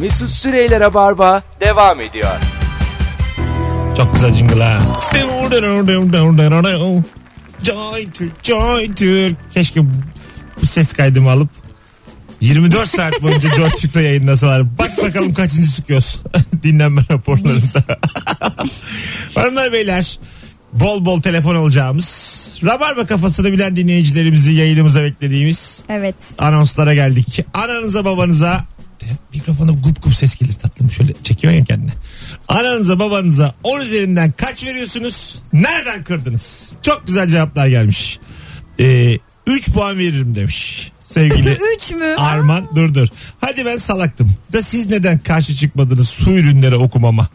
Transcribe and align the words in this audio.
Mesut 0.00 0.30
Süreyler'e 0.30 0.94
barba 0.94 1.42
devam 1.60 2.00
ediyor. 2.00 2.30
Çok 3.96 4.14
güzel 4.14 4.34
jingle 4.34 4.64
ha. 4.64 4.80
Joy 7.62 8.10
Türk, 8.12 8.44
Joy 8.44 8.94
Türk. 8.94 9.36
Keşke 9.54 9.80
bu 10.62 10.66
ses 10.66 10.92
kaydımı 10.92 11.30
alıp 11.30 11.48
24 12.40 12.88
saat 12.88 13.22
boyunca 13.22 13.54
Joy 13.56 13.70
Türk'te 13.70 14.02
yayınlasalar. 14.02 14.78
Bak 14.78 15.02
bakalım 15.02 15.34
kaçıncı 15.34 15.70
çıkıyoruz 15.70 16.22
dinlenme 16.62 17.02
raporlarında. 17.10 17.84
Hanımlar 19.34 19.72
beyler 19.72 20.18
bol 20.72 21.04
bol 21.04 21.20
telefon 21.22 21.54
alacağımız 21.54 22.40
Rabarba 22.64 23.06
kafasını 23.06 23.52
bilen 23.52 23.76
dinleyicilerimizi 23.76 24.52
yayınımıza 24.52 25.02
beklediğimiz 25.02 25.84
Evet. 25.88 26.14
anonslara 26.38 26.94
geldik. 26.94 27.44
Ananıza 27.54 28.04
babanıza 28.04 28.64
mikrofona 29.34 29.72
gup 29.72 30.02
gup 30.02 30.14
ses 30.14 30.34
gelir 30.34 30.54
tatlım 30.54 30.90
şöyle 30.90 31.12
çekiyor 31.22 31.52
ya 31.52 31.64
kendine. 31.64 31.92
Ananıza 32.48 32.98
babanıza 32.98 33.54
10 33.64 33.80
üzerinden 33.80 34.32
kaç 34.32 34.64
veriyorsunuz? 34.64 35.42
Nereden 35.52 36.02
kırdınız? 36.04 36.72
Çok 36.82 37.06
güzel 37.06 37.28
cevaplar 37.28 37.66
gelmiş. 37.68 38.18
Ee, 38.80 39.16
3 39.46 39.70
puan 39.72 39.98
veririm 39.98 40.34
demiş 40.34 40.92
sevgili 41.04 41.58
3 41.76 41.90
mü? 41.90 42.14
Arman 42.18 42.68
dur 42.76 42.94
dur. 42.94 43.08
Hadi 43.40 43.64
ben 43.66 43.76
salaktım. 43.76 44.32
Da 44.52 44.62
siz 44.62 44.86
neden 44.86 45.18
karşı 45.18 45.56
çıkmadınız 45.56 46.08
su 46.08 46.30
ürünleri 46.30 46.76
okumama? 46.76 47.28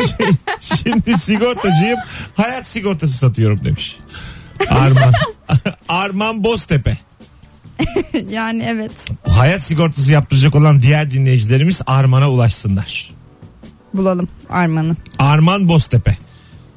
Şimdi 0.60 1.18
sigortacıyım. 1.18 1.98
Hayat 2.34 2.66
sigortası 2.66 3.18
satıyorum 3.18 3.64
demiş. 3.64 3.96
Arman. 4.70 5.12
Arman 5.88 6.44
Boztepe. 6.44 6.98
yani 8.30 8.64
evet. 8.68 8.92
Hayat 9.36 9.62
sigortası 9.62 10.12
yaptıracak 10.12 10.54
olan 10.54 10.82
diğer 10.82 11.10
dinleyicilerimiz 11.10 11.82
Arman'a 11.86 12.30
ulaşsınlar. 12.30 13.10
Bulalım 13.94 14.28
Arman'ı. 14.50 14.96
Arman 15.18 15.68
Boztepe. 15.68 16.16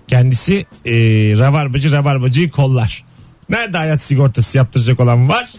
Kendisi 0.08 0.66
e, 0.86 0.94
rabarbacı 1.40 1.92
rabarbacıyı 1.92 2.52
kollar. 2.52 3.06
Nerede 3.50 3.78
hayat 3.78 4.02
sigortası 4.02 4.58
yaptıracak 4.58 5.00
olan 5.00 5.30
var? 5.30 5.50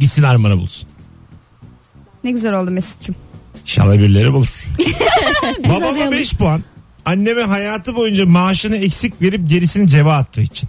Gitsin 0.00 0.22
Arman'a 0.22 0.56
bulsun. 0.56 0.88
Ne 2.24 2.30
güzel 2.30 2.54
oldu 2.54 2.70
Mesut'cum. 2.70 3.14
İnşallah 3.62 3.94
birileri 3.94 4.32
bulur. 4.32 4.64
Babama 5.64 5.86
arayalım. 5.86 6.12
5 6.12 6.32
puan. 6.34 6.64
Anneme 7.04 7.42
hayatı 7.42 7.96
boyunca 7.96 8.26
maaşını 8.26 8.76
eksik 8.76 9.22
verip 9.22 9.48
gerisini 9.48 9.88
cebe 9.88 10.10
attığı 10.10 10.40
için. 10.40 10.68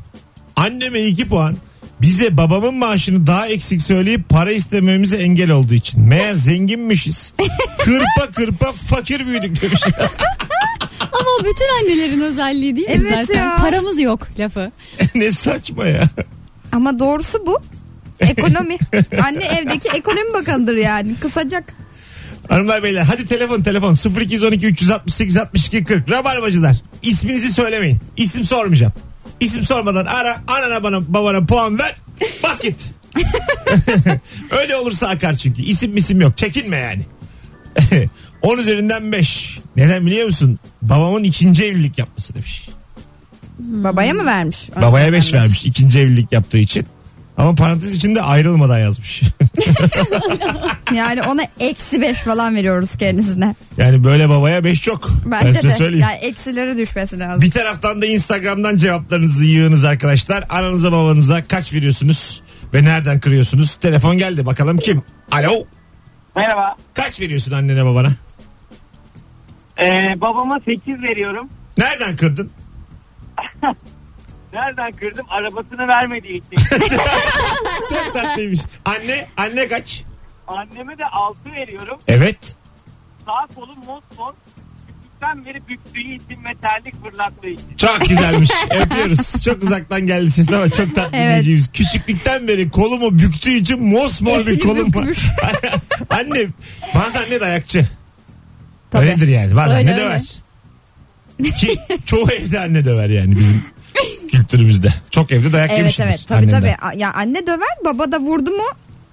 Anneme 0.55 1.01
2 1.01 1.27
puan. 1.27 1.57
Bize 2.02 2.38
babamın 2.38 2.76
maaşını 2.76 3.28
daha 3.28 3.48
eksik 3.48 3.81
söyleyip 3.81 4.30
para 4.30 4.52
istememize 4.52 5.17
engel 5.17 5.52
olduğu 5.52 5.73
için. 5.73 6.02
Meğer 6.02 6.36
zenginmişiz. 6.36 7.34
Kırpa 7.80 8.31
kırpa 8.36 8.72
fakir 8.72 9.28
büyüdük 9.28 9.62
demiş. 9.62 9.81
Ama 11.00 11.30
o 11.42 11.45
bütün 11.45 11.66
annelerin 11.81 12.22
özelliği 12.22 12.75
değil 12.75 12.88
mi 12.90 12.94
Evet 12.98 13.28
zaten? 13.28 13.44
ya. 13.45 13.58
Paramız 13.58 14.00
yok 14.00 14.28
lafı. 14.40 14.72
ne 15.16 15.31
saçma 15.31 15.86
ya. 15.86 16.03
Ama 16.72 17.00
doğrusu 17.00 17.45
bu. 17.45 17.58
Ekonomi. 18.20 18.78
Anne 19.25 19.45
evdeki 19.45 19.90
ekonomi 19.90 20.34
bakanıdır 20.34 20.75
yani. 20.75 21.16
Kısacak. 21.20 21.73
Hanımlar 22.50 22.84
beyler 22.84 23.03
hadi 23.03 23.25
telefon 23.28 23.62
telefon 23.62 23.95
0212 24.22 24.68
368 24.68 25.38
62 25.38 25.84
40 25.84 26.12
Rabarbacılar 26.12 26.75
isminizi 27.02 27.53
söylemeyin. 27.53 27.98
İsim 28.18 28.44
sormayacağım. 28.44 28.94
İsim 29.39 29.63
sormadan 29.63 30.05
ara 30.05 30.41
anana 30.47 30.83
bana 30.83 31.13
babana 31.13 31.45
puan 31.45 31.80
ver 31.80 31.95
bas 32.43 32.61
git. 32.61 32.75
Öyle 34.52 34.75
olursa 34.75 35.07
akar 35.07 35.33
çünkü. 35.33 35.61
İsim 35.61 35.91
misim 35.91 36.21
yok. 36.21 36.38
Çekinme 36.38 36.77
yani. 36.77 37.05
10 38.41 38.57
üzerinden 38.57 39.11
5. 39.11 39.59
Neden 39.75 40.05
biliyor 40.05 40.25
musun? 40.25 40.59
Babamın 40.81 41.23
ikinci 41.23 41.66
evlilik 41.66 41.97
yapması 41.97 42.35
demiş. 42.35 42.69
Babaya 43.59 44.13
mı 44.13 44.25
vermiş? 44.25 44.69
Babaya 44.81 45.13
5 45.13 45.34
vermiş 45.34 45.66
ikinci 45.66 46.00
evlilik 46.00 46.31
yaptığı 46.31 46.57
için. 46.57 46.85
Ama 47.38 47.56
parantez 47.56 47.96
içinde 47.96 48.22
ayrılmadan 48.22 48.80
yazmış. 48.80 49.22
Yani 50.94 51.22
ona 51.24 51.42
eksi 51.59 52.02
5 52.02 52.18
falan 52.18 52.56
veriyoruz 52.56 52.96
kendisine. 52.96 53.56
yani 53.78 54.03
böyle 54.03 54.30
babaya 54.30 54.64
5 54.64 54.81
çok. 54.81 55.09
ben 55.25 55.31
Bence 55.46 55.53
size 55.53 55.70
de. 55.70 55.74
söyleyeyim. 55.74 56.06
Yani 56.09 56.18
eksilere 56.18 56.78
düşmesi 56.78 57.20
lazım. 57.20 57.42
Bir 57.42 57.52
taraftan 57.52 58.02
da 58.02 58.06
Instagram'dan 58.06 58.78
cevaplarınızı 58.78 59.46
yığınız 59.46 59.84
arkadaşlar. 59.86 60.46
Ananıza 60.50 60.92
babanıza 60.92 61.44
kaç 61.48 61.74
veriyorsunuz 61.74 62.44
ve 62.74 62.84
nereden 62.84 63.20
kırıyorsunuz? 63.20 63.74
Telefon 63.74 64.18
geldi 64.18 64.46
bakalım 64.46 64.78
kim? 64.78 65.04
Alo. 65.31 65.52
Merhaba. 66.36 66.75
Kaç 66.94 67.19
veriyorsun 67.19 67.52
annene 67.52 67.86
babana? 67.86 68.12
Ee, 69.80 70.22
babama 70.22 70.59
8 70.66 71.02
veriyorum. 71.04 71.50
Nereden 71.78 72.16
kırdın? 72.16 72.52
Nereden 74.57 74.91
kırdım? 74.91 75.25
Arabasını 75.29 75.88
vermediği 75.88 76.34
için. 76.41 76.68
Çok 77.90 78.13
tatlıymış. 78.13 78.59
Anne, 78.85 79.28
anne 79.38 79.68
kaç? 79.68 80.03
Anneme 80.47 80.97
de 80.97 81.06
6 81.06 81.51
veriyorum. 81.51 81.97
Evet. 82.07 82.56
Sağ 83.25 83.56
kolum 83.56 83.78
mosmor. 83.78 84.34
Küçükten 84.88 85.45
beri 85.45 85.68
büktüğü 85.68 86.00
için 86.00 86.44
ve 86.45 86.56
terlik 86.62 87.03
fırlattığı 87.03 87.47
için. 87.47 87.75
Çok 87.78 88.01
güzelmiş. 88.09 88.50
Öpüyoruz. 88.81 89.44
Çok 89.44 89.63
uzaktan 89.63 90.01
geldi 90.07 90.31
sesin 90.31 90.53
ama 90.53 90.69
çok 90.69 90.95
tatlı 90.95 91.18
Evet. 91.18 91.29
dinleyicimiz. 91.29 91.72
Küçüklükten 91.72 92.47
beri 92.47 92.69
kolumu 92.69 93.19
büktüğü 93.19 93.51
için 93.51 93.84
mosmor 93.84 94.39
bir 94.39 94.41
Etini 94.41 94.59
kolum 94.59 94.79
var. 94.95 95.01
bükmüş. 95.03 95.19
anne 96.09 96.47
bazen 96.95 97.24
anne 97.24 97.39
dayakçı. 97.41 97.85
Tabii. 98.91 99.06
Öyledir 99.06 99.28
yani. 99.28 99.56
Bazen 99.56 99.78
Öyle, 99.78 99.91
anne 99.91 100.00
öyle. 100.01 100.09
döver. 100.09 100.24
Ki 101.59 101.78
çoğu 102.06 102.31
evde 102.31 102.59
anne 102.59 102.85
döver 102.85 103.09
yani 103.09 103.35
bizim 103.35 103.63
kültürümüzde. 104.52 104.90
Çok 105.12 105.31
evde 105.31 105.53
dayak 105.53 105.69
Evet 105.69 105.80
yemişsiniz. 105.80 106.09
evet 106.09 106.24
tabii 106.28 106.38
annenden. 106.52 106.78
tabii. 106.78 107.00
Ya 107.02 107.13
anne 107.13 107.47
döver 107.47 107.68
baba 107.85 108.12
da 108.12 108.19
vurdu 108.19 108.50
mu 108.52 108.63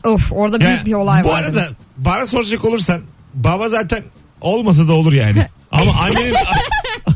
of 0.05 0.33
orada 0.33 0.61
büyük 0.61 0.79
Ya, 0.79 0.87
bir 0.87 0.93
olay 0.93 1.25
bu 1.25 1.29
var. 1.29 1.43
arada 1.43 1.67
bana 1.97 2.27
soracak 2.27 2.65
olursan 2.65 3.01
baba 3.35 3.69
zaten 3.69 4.03
olmasa 4.41 4.89
da 4.89 4.93
olur 4.93 5.13
yani. 5.13 5.47
Ama 5.73 5.93
annenin 6.03 6.35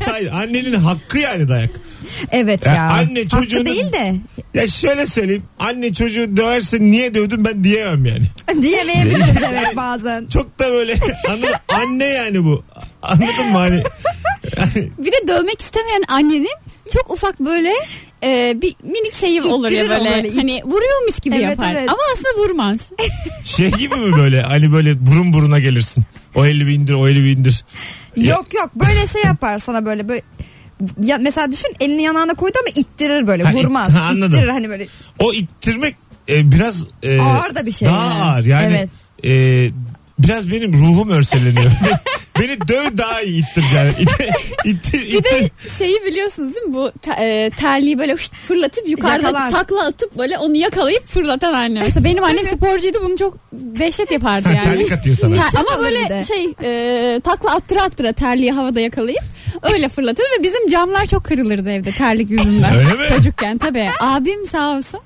hayır 0.05 0.31
annenin 0.33 0.73
hakkı 0.73 1.17
yani 1.17 1.49
dayak. 1.49 1.69
Evet 2.31 2.65
Ya 2.65 2.73
ya. 2.73 2.89
anne 2.89 3.27
çocuğunu- 3.27 3.59
Haklı 3.59 3.65
değil 3.65 3.91
de 3.91 4.15
Ya 4.53 4.67
şöyle 4.67 5.05
söyleyeyim 5.05 5.43
anne 5.59 5.93
çocuğu 5.93 6.37
döverse 6.37 6.77
niye 6.81 7.13
dövdün 7.13 7.45
ben 7.45 7.63
diyemem 7.63 8.05
yani. 8.05 8.25
diyemeyebiliriz 8.61 9.43
evet 9.51 9.75
bazen. 9.75 10.25
Çok 10.27 10.59
da 10.59 10.71
böyle 10.71 10.95
anladın, 11.29 11.53
anne 11.69 12.05
yani 12.05 12.43
bu. 12.45 12.63
Anladın 13.01 13.51
mı 13.51 13.57
hani? 13.57 13.83
Bir 14.97 15.11
de 15.11 15.27
dövmek 15.27 15.61
istemeyen 15.61 16.01
annenin 16.07 16.55
çok 16.93 17.11
ufak 17.11 17.39
böyle 17.39 17.71
e, 18.23 18.57
bir 18.61 18.75
minik 18.83 19.13
şeyi 19.15 19.41
olur 19.41 19.69
ya 19.71 19.83
İttirir 19.83 19.89
böyle. 20.05 20.27
it- 20.27 20.37
Hani 20.37 20.61
vuruyormuş 20.65 21.19
gibi 21.19 21.35
Evet, 21.35 21.49
yapar. 21.49 21.71
evet. 21.73 21.89
Ama 21.89 21.99
aslında 22.13 22.43
vurmaz. 22.43 22.77
Şey 23.43 23.71
gibi 23.71 23.95
mi 23.95 24.17
böyle 24.17 24.41
hani 24.41 24.71
böyle 24.71 25.05
burun 25.07 25.33
buruna 25.33 25.59
gelirsin. 25.59 26.03
O 26.35 26.45
eli 26.45 26.67
bir 26.67 26.71
indir 26.73 26.93
o 26.93 27.07
eli 27.07 27.23
bir 27.23 27.37
indir. 27.37 27.65
Yok 28.17 28.53
yok 28.53 28.71
böyle 28.75 29.07
şey 29.07 29.21
yapar 29.23 29.59
sana 29.59 29.85
böyle 29.85 30.09
böyle 30.09 30.21
ya 31.03 31.17
mesela 31.17 31.51
düşün 31.51 31.73
elini 31.79 32.01
yanağına 32.01 32.33
koydu 32.33 32.57
ama 32.61 32.69
ittirir 32.75 33.27
böyle 33.27 33.43
Ha, 33.43 33.51
it- 33.51 33.55
vurmaz. 33.55 33.93
ha, 33.93 34.01
anladım. 34.03 34.31
İttirir 34.37 34.47
hani 34.49 34.69
böyle 34.69 34.87
O 35.19 35.33
ittirmek 35.33 35.95
e, 36.29 36.51
biraz 36.51 36.87
e, 37.03 37.19
Ağır 37.21 37.55
da 37.55 37.65
bir 37.65 37.71
şey 37.71 37.87
Daha 37.87 38.05
yani. 38.13 38.23
ağır 38.23 38.45
yani. 38.45 38.73
Evet. 38.77 38.89
e, 39.25 39.71
biraz 40.19 40.51
benim 40.51 40.73
ruhum 40.73 41.09
örseleniyor. 41.09 41.71
Beni 42.39 42.67
döv 42.67 42.97
daha 42.97 43.21
iyi 43.21 43.41
ittir 43.43 43.63
yani. 43.75 43.91
İttir, 44.65 45.01
Bir 45.11 45.23
de 45.23 45.49
şeyi 45.77 46.05
biliyorsunuz 46.05 46.55
değil 46.55 46.65
mi? 46.67 46.73
Bu 46.73 46.91
te- 47.01 47.11
e, 47.25 47.49
terliği 47.57 47.99
böyle 47.99 48.15
fırlatıp 48.17 48.89
yukarıda 48.89 49.27
Yakalar. 49.27 49.49
takla 49.51 49.85
atıp 49.85 50.17
böyle 50.17 50.37
onu 50.37 50.55
yakalayıp 50.55 51.07
fırlatan 51.07 51.53
anne. 51.53 51.79
Mesela 51.79 52.03
benim 52.03 52.23
annem 52.23 52.45
sporcuydu 52.45 52.97
bunu 53.03 53.17
çok 53.17 53.37
dehşet 53.53 54.11
yapardı 54.11 54.47
Ha, 54.49 54.53
yani. 54.53 54.63
terlik 54.63 54.91
atıyor 54.91 55.15
sana. 55.17 55.35
Ya, 55.35 55.43
ama 55.57 55.77
bir 55.79 55.83
böyle 55.83 56.09
de. 56.09 56.23
şey 56.23 56.47
e, 56.63 57.19
takla 57.23 57.55
attıra 57.55 57.81
attıra 57.83 58.11
terliği 58.11 58.51
havada 58.51 58.79
yakalayıp 58.79 59.23
öyle 59.73 59.89
fırlatır 59.89 60.23
ve 60.39 60.43
bizim 60.43 60.67
camlar 60.67 61.05
çok 61.05 61.23
kırılırdı 61.23 61.71
evde 61.71 61.91
terlik 61.91 62.29
yüzünden. 62.31 62.75
Öyle 62.75 62.93
mi? 62.93 62.99
Çocukken 63.15 63.57
tabii. 63.57 63.89
Abim 63.99 64.45
sağ 64.45 64.69
olsun. 64.69 64.99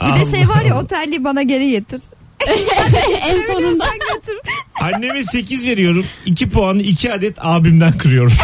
bir 0.00 0.20
de 0.20 0.36
şey 0.36 0.48
var 0.48 0.64
ya 0.64 0.78
o 0.80 0.86
terliği 0.86 1.24
bana 1.24 1.42
geri 1.42 1.70
getir. 1.70 2.00
en 3.22 3.46
sonunda 3.46 3.84
götür. 3.86 4.36
Anneme 4.80 5.24
8 5.24 5.66
veriyorum. 5.66 6.06
2 6.26 6.48
puanı 6.48 6.82
2 6.82 7.12
adet 7.12 7.36
abimden 7.40 7.98
kırıyorum. 7.98 8.32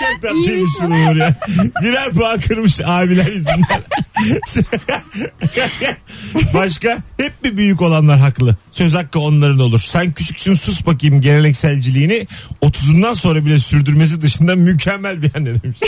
Çok 0.00 0.22
tatlıymış 0.22 0.70
bu 0.80 0.86
Uğur 0.86 1.16
ya. 1.16 1.34
Birer 1.82 2.12
puan 2.12 2.40
kırmış 2.40 2.80
abiler 2.84 3.26
yüzünden. 3.26 3.82
Başka 6.54 6.98
hep 7.16 7.42
mi 7.42 7.56
büyük 7.56 7.82
olanlar 7.82 8.18
haklı? 8.18 8.56
Söz 8.70 8.94
hakkı 8.94 9.18
onların 9.18 9.58
olur. 9.58 9.78
Sen 9.78 10.12
küçüksün 10.12 10.54
sus 10.54 10.86
bakayım 10.86 11.20
gelenekselciliğini 11.20 12.26
30'undan 12.62 13.14
sonra 13.14 13.46
bile 13.46 13.58
sürdürmesi 13.58 14.20
dışında 14.20 14.56
mükemmel 14.56 15.22
bir 15.22 15.30
anne 15.36 15.62
demiş. 15.62 15.78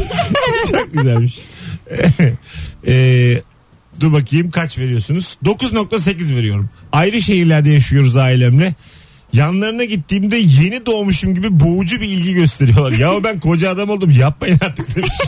Çok 0.70 0.92
güzelmiş. 0.92 1.38
Ee, 2.86 3.40
dur 4.00 4.12
bakayım 4.12 4.50
kaç 4.50 4.78
veriyorsunuz? 4.78 5.36
9.8 5.44 6.36
veriyorum. 6.36 6.70
Ayrı 6.92 7.22
şehirlerde 7.22 7.70
yaşıyoruz 7.70 8.16
ailemle. 8.16 8.74
yanlarına 9.32 9.84
gittiğimde 9.84 10.36
yeni 10.36 10.86
doğmuşum 10.86 11.34
gibi 11.34 11.60
boğucu 11.60 12.00
bir 12.00 12.08
ilgi 12.08 12.34
gösteriyorlar. 12.34 12.92
Ya 12.92 13.24
ben 13.24 13.40
koca 13.40 13.70
adam 13.70 13.90
oldum 13.90 14.10
yapmayın 14.10 14.58
artık 14.64 14.96
demiş. 14.96 15.10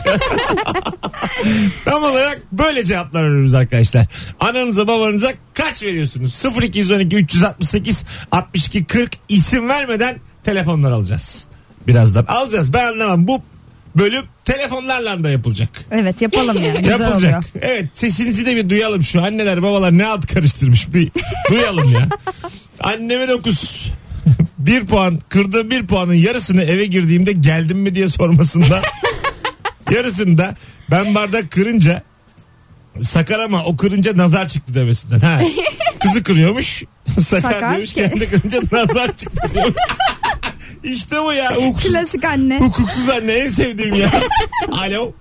Tam 1.85 2.03
olarak 2.03 2.41
böyle 2.51 2.85
cevaplar 2.85 3.23
arıyoruz 3.23 3.53
arkadaşlar. 3.53 4.05
Ananıza 4.39 4.87
babanıza 4.87 5.33
kaç 5.53 5.83
veriyorsunuz? 5.83 6.43
0212 6.61 7.15
368 7.15 8.05
62 8.31 8.85
40 8.85 9.11
isim 9.29 9.69
vermeden 9.69 10.19
telefonlar 10.43 10.91
alacağız. 10.91 11.47
Birazdan 11.87 12.25
alacağız 12.25 12.73
ben 12.73 12.87
anlamam 12.87 13.27
bu 13.27 13.41
bölüm 13.95 14.23
telefonlarla 14.45 15.23
da 15.23 15.29
yapılacak. 15.29 15.69
Evet 15.91 16.21
yapalım 16.21 16.63
ya. 16.63 16.75
Güzel 16.75 16.91
Yapılacak. 16.91 17.17
oluyor. 17.17 17.43
Evet 17.61 17.85
sesinizi 17.93 18.45
de 18.45 18.55
bir 18.55 18.69
duyalım 18.69 19.03
şu 19.03 19.23
anneler 19.23 19.61
babalar 19.63 19.97
ne 19.97 20.05
alt 20.05 20.25
karıştırmış 20.33 20.93
bir 20.93 21.11
duyalım 21.49 21.91
ya. 21.93 22.07
Anneme 22.79 23.27
9 23.27 23.91
bir 24.57 24.85
puan 24.85 25.19
kırdığım 25.29 25.71
bir 25.71 25.87
puanın 25.87 26.13
yarısını 26.13 26.63
eve 26.63 26.85
girdiğimde 26.85 27.31
geldim 27.31 27.77
mi 27.79 27.95
diye 27.95 28.07
sormasında 28.09 28.81
yarısını 29.91 30.37
da 30.37 30.55
ben 30.91 31.15
bardak 31.15 31.51
kırınca 31.51 32.03
sakar 33.01 33.39
ama 33.39 33.63
o 33.65 33.77
kırınca 33.77 34.17
nazar 34.17 34.47
çıktı 34.47 34.73
demesinden. 34.73 35.19
Ha. 35.19 35.41
Kızı 35.99 36.23
kırıyormuş. 36.23 36.83
Sakar, 37.19 37.51
Sakar. 37.51 37.75
demiş 37.77 37.93
kendi 37.93 38.29
kırınca 38.29 38.61
nazar 38.71 39.17
çıktı 39.17 39.49
diyor. 39.53 39.65
İşte 40.85 41.15
bu 41.23 41.33
ya. 41.33 41.55
Hukuksuz, 41.55 41.91
Klasik 41.91 42.23
anne. 42.25 42.59
hukuksuz 42.59 43.09
anne 43.09 43.33
en 43.33 43.49
sevdiğim 43.49 43.93
ya. 43.95 44.11
Alo. 44.71 45.13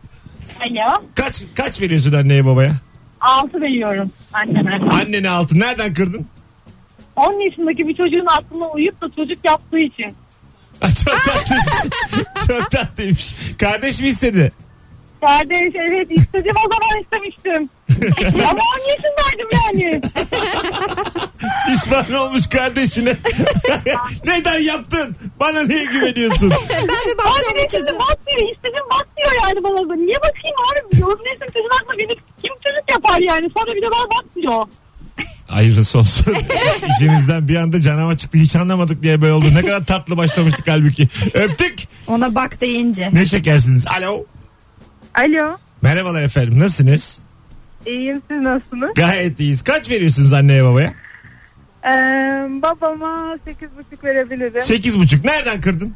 Alo. 0.61 1.02
Kaç 1.14 1.43
kaç 1.55 1.81
veriyorsun 1.81 2.12
anneye 2.12 2.44
babaya? 2.46 2.72
6 3.20 3.61
veriyorum 3.61 4.11
anneme. 4.32 4.81
Annene 4.90 5.31
altı. 5.31 5.58
Nereden 5.58 5.94
kırdın? 5.94 6.26
10 7.16 7.32
yaşındaki 7.40 7.88
bir 7.88 7.94
çocuğun 7.94 8.26
aklına 8.38 8.69
uyup 8.70 9.00
da 9.00 9.08
çocuk 9.16 9.44
yaptığı 9.44 9.78
için. 9.78 10.14
Çok 10.81 11.16
tatlıymış. 11.25 11.75
Çok 12.49 12.70
tatlıymış. 12.70 13.34
Kardeş 13.58 14.00
mi 14.00 14.06
istedi? 14.08 14.52
Kardeş 15.20 15.75
evet 15.75 16.11
istedim 16.11 16.52
o 16.66 16.75
zaman 16.75 17.02
istemiştim. 17.02 17.69
Ama 18.35 18.63
10 18.63 18.89
yaşındaydım 18.91 19.49
yani. 19.53 20.01
Pişman 21.69 22.13
olmuş 22.13 22.47
kardeşine. 22.47 23.17
Neden 24.27 24.59
yaptın? 24.59 25.17
Bana 25.41 25.63
niye 25.63 25.85
güveniyorsun? 25.85 26.51
Ben 26.71 26.87
bir 27.13 27.19
bakacağım 27.19 27.55
Abi 27.55 27.65
bu 27.65 27.69
çocuğa. 27.71 27.99
bak 28.01 28.19
diyor 28.27 28.53
istedim 28.53 28.85
bak 28.93 29.07
diyor 29.17 29.31
yani 29.43 29.65
bana 29.65 29.89
da. 29.91 29.95
Niye 29.95 30.17
bakayım 30.17 30.57
abi? 30.73 31.05
10 31.05 31.09
yaşındaki 31.29 31.53
çocuğun 31.53 31.71
aklına 31.83 31.99
beni 31.99 32.17
kim 32.43 32.53
çocuk 32.65 32.91
yapar 32.91 33.19
yani. 33.21 33.49
Sonra 33.59 33.75
bir 33.77 33.83
de 33.83 33.87
bana 33.87 34.05
bak 34.05 34.25
diyor. 34.37 34.63
Hayırlısı 35.47 35.99
olsun. 35.99 36.35
İşinizden 36.97 37.49
bir 37.49 37.57
anda 37.57 37.81
canavar 37.81 38.17
çıktı. 38.17 38.39
Hiç 38.39 38.57
anlamadık 38.57 39.03
diye 39.03 39.21
böyle 39.23 39.33
oldu. 39.33 39.47
Ne 39.55 39.61
kadar 39.63 39.85
tatlı 39.87 40.17
başlamıştık 40.17 40.69
halbuki. 40.69 41.09
Öptük. 41.35 41.79
Ona 42.07 42.35
bak 42.35 42.61
deyince. 42.61 43.11
Ne 43.13 43.25
şekersiniz. 43.25 43.87
Alo. 43.99 44.25
Alo. 45.15 45.57
Merhabalar 45.83 46.23
efendim. 46.23 46.59
Nasılsınız? 46.59 47.19
İyiyim 47.87 48.23
siz 48.31 48.41
nasılsınız? 48.41 48.95
Gayet 48.95 49.41
iyiyiz. 49.41 49.63
Kaç 49.63 49.91
veriyorsunuz 49.91 50.33
anneye 50.33 50.65
babaya? 50.65 50.95
Ee, 51.85 51.91
babama 52.63 53.39
8,5 53.47 54.05
verebilirim. 54.05 54.61
Sekiz 54.61 54.99
buçuk. 54.99 55.25
Nereden 55.25 55.61
kırdın? 55.61 55.95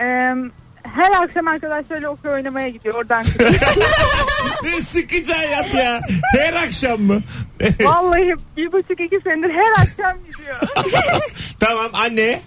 Ee, 0.00 0.34
her 0.82 1.22
akşam 1.24 1.48
arkadaşlarıyla 1.48 2.08
okey 2.10 2.30
oynamaya 2.30 2.68
gidiyor. 2.68 2.94
Oradan 2.94 3.24
Ne 4.64 4.80
sıkıcı 4.80 5.32
hayat 5.32 5.74
ya. 5.74 6.00
Her 6.38 6.54
akşam 6.54 7.00
mı? 7.00 7.20
Vallahi 7.80 8.34
bir 8.56 8.72
buçuk 8.72 9.00
iki 9.00 9.20
senedir 9.24 9.50
her 9.50 9.70
akşam 9.72 10.16
gidiyor. 10.30 10.56
tamam 11.60 11.90
anne. 12.06 12.40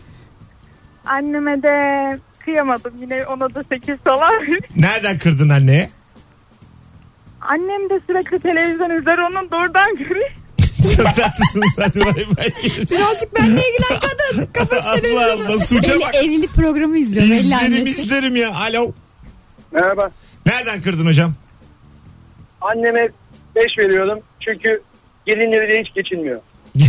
Anneme 1.06 1.64
de 1.64 2.20
kıyamadım. 2.40 2.94
Yine 3.02 3.26
ona 3.26 3.56
da 3.56 3.64
8 3.70 3.96
falan. 4.04 4.34
Nereden 4.76 5.18
kırdın 5.18 5.50
anneye? 5.50 5.90
Annem 7.50 7.89
de 7.89 8.00
sürekli 8.07 8.39
televizyon 8.39 8.89
izler 9.00 9.18
onun 9.18 9.51
da 9.51 9.56
oradan 9.57 9.95
görüyor. 9.95 10.30
Çok 10.97 11.06
tatlısınız 11.15 11.75
hadi 11.80 12.00
bay 12.06 12.13
bay. 12.38 12.50
Birazcık 12.92 13.36
benimle 13.36 13.62
ilgilen 13.62 14.00
kadın. 14.00 14.47
Kapat 14.53 14.88
Allah 14.88 14.95
televizyonu. 15.01 15.50
Allah 15.50 15.57
suça 15.57 15.92
Belli 15.94 16.01
bak. 16.01 16.15
evlilik 16.15 16.53
programı 16.53 16.97
izliyor 16.97 17.24
belli 17.25 17.33
İzlerim 17.36 17.74
annesi. 17.74 18.01
izlerim 18.01 18.36
ya. 18.36 18.56
Alo. 18.56 18.92
Merhaba. 19.71 20.12
Nereden 20.45 20.81
kırdın 20.81 21.06
hocam? 21.06 21.33
Anneme 22.62 23.09
5 23.56 23.77
veriyorum. 23.77 24.19
Çünkü 24.39 24.81
gelinleriyle 25.25 25.81
hiç 25.83 25.94
geçinmiyor. 25.94 26.42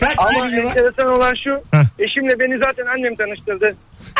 Kaç 0.00 0.16
Ama 0.18 0.30
gelini 0.48 0.64
var? 0.64 0.70
enteresan 0.70 1.12
olan 1.12 1.34
şu. 1.44 1.50
Heh. 1.70 1.84
Eşimle 1.98 2.38
beni 2.38 2.58
zaten 2.64 2.86
annem 2.86 3.16
tanıştırdı. 3.16 3.76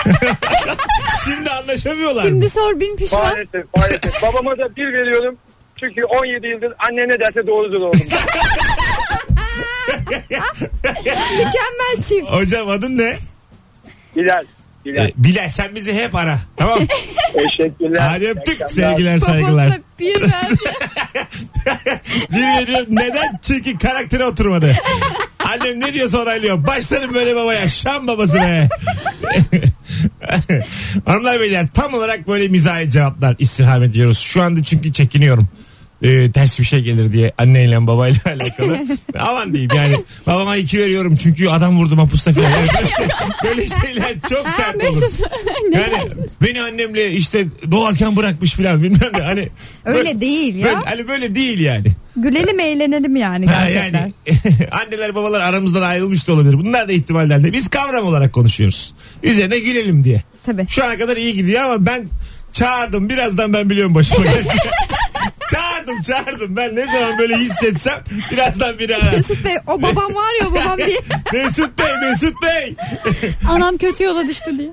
Şimdi 1.25 1.51
anlaşamıyorlar 1.51 2.23
mı? 2.23 2.29
Şimdi 2.29 2.51
sor 2.51 2.81
bin 2.81 2.97
pişman. 2.97 3.23
Maalesef 3.23 3.67
maalesef. 3.77 4.23
Babama 4.23 4.59
da 4.59 4.77
1 4.77 4.93
veriyorum. 4.93 5.37
Çünkü 5.77 6.05
17 6.05 6.47
yıldır 6.47 6.73
anne 6.89 7.09
ne 7.09 7.21
derse 7.21 7.47
doğrudur 7.47 7.81
oğlum. 7.81 7.93
Mükemmel 11.37 12.03
çift. 12.09 12.31
Hocam 12.31 12.69
adın 12.69 12.99
ne? 12.99 13.17
Bilal. 14.17 14.45
Bilal. 14.85 15.05
Ee, 15.05 15.11
Bilal 15.17 15.49
sen 15.51 15.75
bizi 15.75 15.95
hep 15.95 16.15
ara. 16.15 16.39
Tamam. 16.57 16.79
Teşekkürler. 17.33 18.01
Hadi 18.01 18.29
öptük. 18.29 18.71
Sevgiler 18.71 19.19
saygılar. 19.19 19.81
Bir 19.99 20.21
verdi. 20.21 20.55
Bir 22.31 22.43
veriyor. 22.63 22.87
Neden? 22.89 23.39
Çünkü 23.43 23.79
karaktere 23.79 24.25
oturmadı. 24.25 24.77
Annem 25.39 25.81
ne 25.81 25.93
diyorsa 25.95 26.23
onaylıyor. 26.23 26.67
Başlarım 26.67 27.15
böyle 27.15 27.37
babaya. 27.37 27.69
Şam 27.69 28.07
babası 28.07 28.35
be. 28.35 28.69
Hanımlar 31.05 31.41
beyler 31.41 31.67
tam 31.75 31.95
olarak 31.95 32.29
böyle 32.29 32.49
mizahi 32.49 32.91
cevaplar 32.91 33.37
istirham 33.39 33.83
ediyoruz. 33.83 34.19
Şu 34.19 34.43
anda 34.43 34.63
çünkü 34.63 34.93
çekiniyorum. 34.93 35.49
Ee, 36.03 36.31
ters 36.31 36.59
bir 36.61 36.65
şey 36.65 36.81
gelir 36.81 37.13
diye 37.13 37.33
anneyle 37.39 37.87
babayla 37.87 38.21
alakalı. 38.27 38.87
Aman 39.19 39.53
diyeyim 39.53 39.71
yani 39.77 39.97
babama 40.27 40.57
iki 40.57 40.79
veriyorum 40.79 41.17
çünkü 41.17 41.49
adam 41.49 41.79
vurdu 41.79 41.97
mapusta 41.97 42.33
falan. 42.33 42.51
Yani 42.51 42.69
böyle, 42.81 42.87
şey- 42.97 43.07
böyle 43.45 43.67
şeyler 43.67 44.21
çok 44.31 44.51
sert 44.51 44.85
olur. 44.85 45.03
Yani 45.73 46.09
beni 46.43 46.63
annemle 46.63 47.11
işte 47.11 47.47
doğarken 47.71 48.17
bırakmış 48.17 48.53
falan 48.53 48.83
bilmem 48.83 49.01
ne. 49.19 49.23
Hani 49.23 49.49
Öyle 49.85 49.99
böyle- 49.99 50.21
değil 50.21 50.55
ya. 50.57 50.65
böyle- 50.67 50.77
hani 50.77 51.09
böyle 51.09 51.35
değil 51.35 51.59
yani. 51.61 51.87
Gülelim 52.17 52.61
eğlenelim 52.61 53.17
yani 53.17 53.47
Ha, 53.47 53.71
gerçekten. 53.71 53.99
yani 54.01 54.13
anneler 54.71 55.15
babalar 55.15 55.41
aramızdan 55.41 55.83
ayrılmış 55.83 56.29
da 56.29 56.33
olabilir. 56.33 56.55
Bunlar 56.59 56.89
da 56.89 56.93
ihtimallerde. 56.93 57.53
Biz 57.53 57.69
kavram 57.69 58.07
olarak 58.07 58.33
konuşuyoruz. 58.33 58.95
Üzerine 59.23 59.59
gülelim 59.59 60.05
diye. 60.05 60.23
Tabii. 60.47 60.67
Şu 60.69 60.85
ana 60.85 60.99
kadar 60.99 61.17
iyi 61.17 61.35
gidiyor 61.35 61.63
ama 61.65 61.87
ben 61.87 62.09
çağırdım. 62.53 63.09
Birazdan 63.09 63.53
ben 63.53 63.71
biliyorum 63.71 63.95
başıma. 63.95 64.25
Çağırdım 65.89 66.03
çağırdım. 66.03 66.57
Ben 66.57 66.77
ne 66.77 66.85
zaman 66.87 67.19
böyle 67.19 67.37
hissetsem 67.37 67.95
birazdan 68.33 68.79
biri 68.79 68.97
arar. 68.97 69.13
Mesut 69.13 69.45
Bey 69.45 69.57
o 69.67 69.83
babam 69.83 70.15
var 70.15 70.41
ya 70.41 70.49
o 70.49 70.53
babam 70.55 70.79
diye. 70.79 71.01
Mesut 71.33 71.79
Bey 71.79 72.11
Mesut 72.11 72.43
Bey. 72.43 72.75
Anam 73.51 73.79
kötü 73.79 74.05
yola 74.05 74.29
düştü 74.29 74.59
diye. 74.59 74.69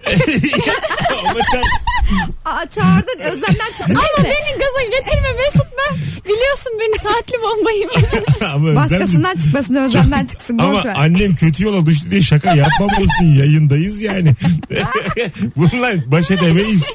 Ama 1.29 1.39
sen 1.51 1.61
Aa, 2.45 2.65
çağırdın 2.69 3.19
özlemden 3.19 3.71
çıktı. 3.77 3.83
Ama 3.93 4.23
beni 4.23 4.59
gaza 4.59 4.83
getirme 4.99 5.27
Mesut 5.37 5.67
ben. 5.77 5.95
Biliyorsun 6.25 6.71
beni 6.79 6.99
saatli 7.03 7.33
bombayım. 7.41 7.89
ama 8.53 8.67
ben- 8.67 8.75
Başkasından 8.75 9.37
çıkmasın 9.37 9.75
özlemden 9.75 10.25
çıksın 10.25 10.57
Ama 10.57 10.73
boş 10.73 10.85
ver. 10.85 10.93
annem 10.97 11.35
kötü 11.35 11.63
yola 11.63 11.85
düştü 11.85 12.11
diye 12.11 12.21
şaka 12.21 12.55
yapmamalısın 12.55 13.35
yayındayız 13.35 14.01
yani. 14.01 14.33
Bununla 15.55 15.91
baş 16.11 16.31
edemeyiz. 16.31 16.93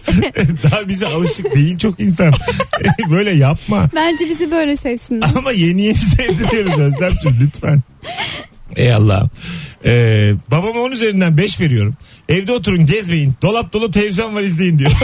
Daha 0.62 0.88
bize 0.88 1.06
alışık 1.06 1.54
değil 1.54 1.78
çok 1.78 2.00
insan. 2.00 2.32
Böyle 3.10 3.30
yapma. 3.30 3.88
Bence 3.94 4.28
bizi 4.28 4.50
böyle 4.50 4.76
sevsinler. 4.76 5.28
Ama 5.36 5.52
yeni 5.52 5.82
yeni 5.82 5.94
sevdiriyoruz 5.98 6.78
Özlemciğim 6.78 7.36
lütfen. 7.40 7.80
Ey 8.76 8.94
Allah'ım. 8.94 9.30
Ee, 9.84 10.32
babama 10.50 10.80
10 10.80 10.90
üzerinden 10.90 11.36
5 11.36 11.60
veriyorum. 11.60 11.94
Evde 12.30 12.52
oturun 12.52 12.86
gezmeyin. 12.86 13.34
Dolap 13.42 13.72
dolu 13.72 13.90
televizyon 13.90 14.34
var 14.34 14.42
izleyin 14.42 14.78
diyor. 14.78 14.90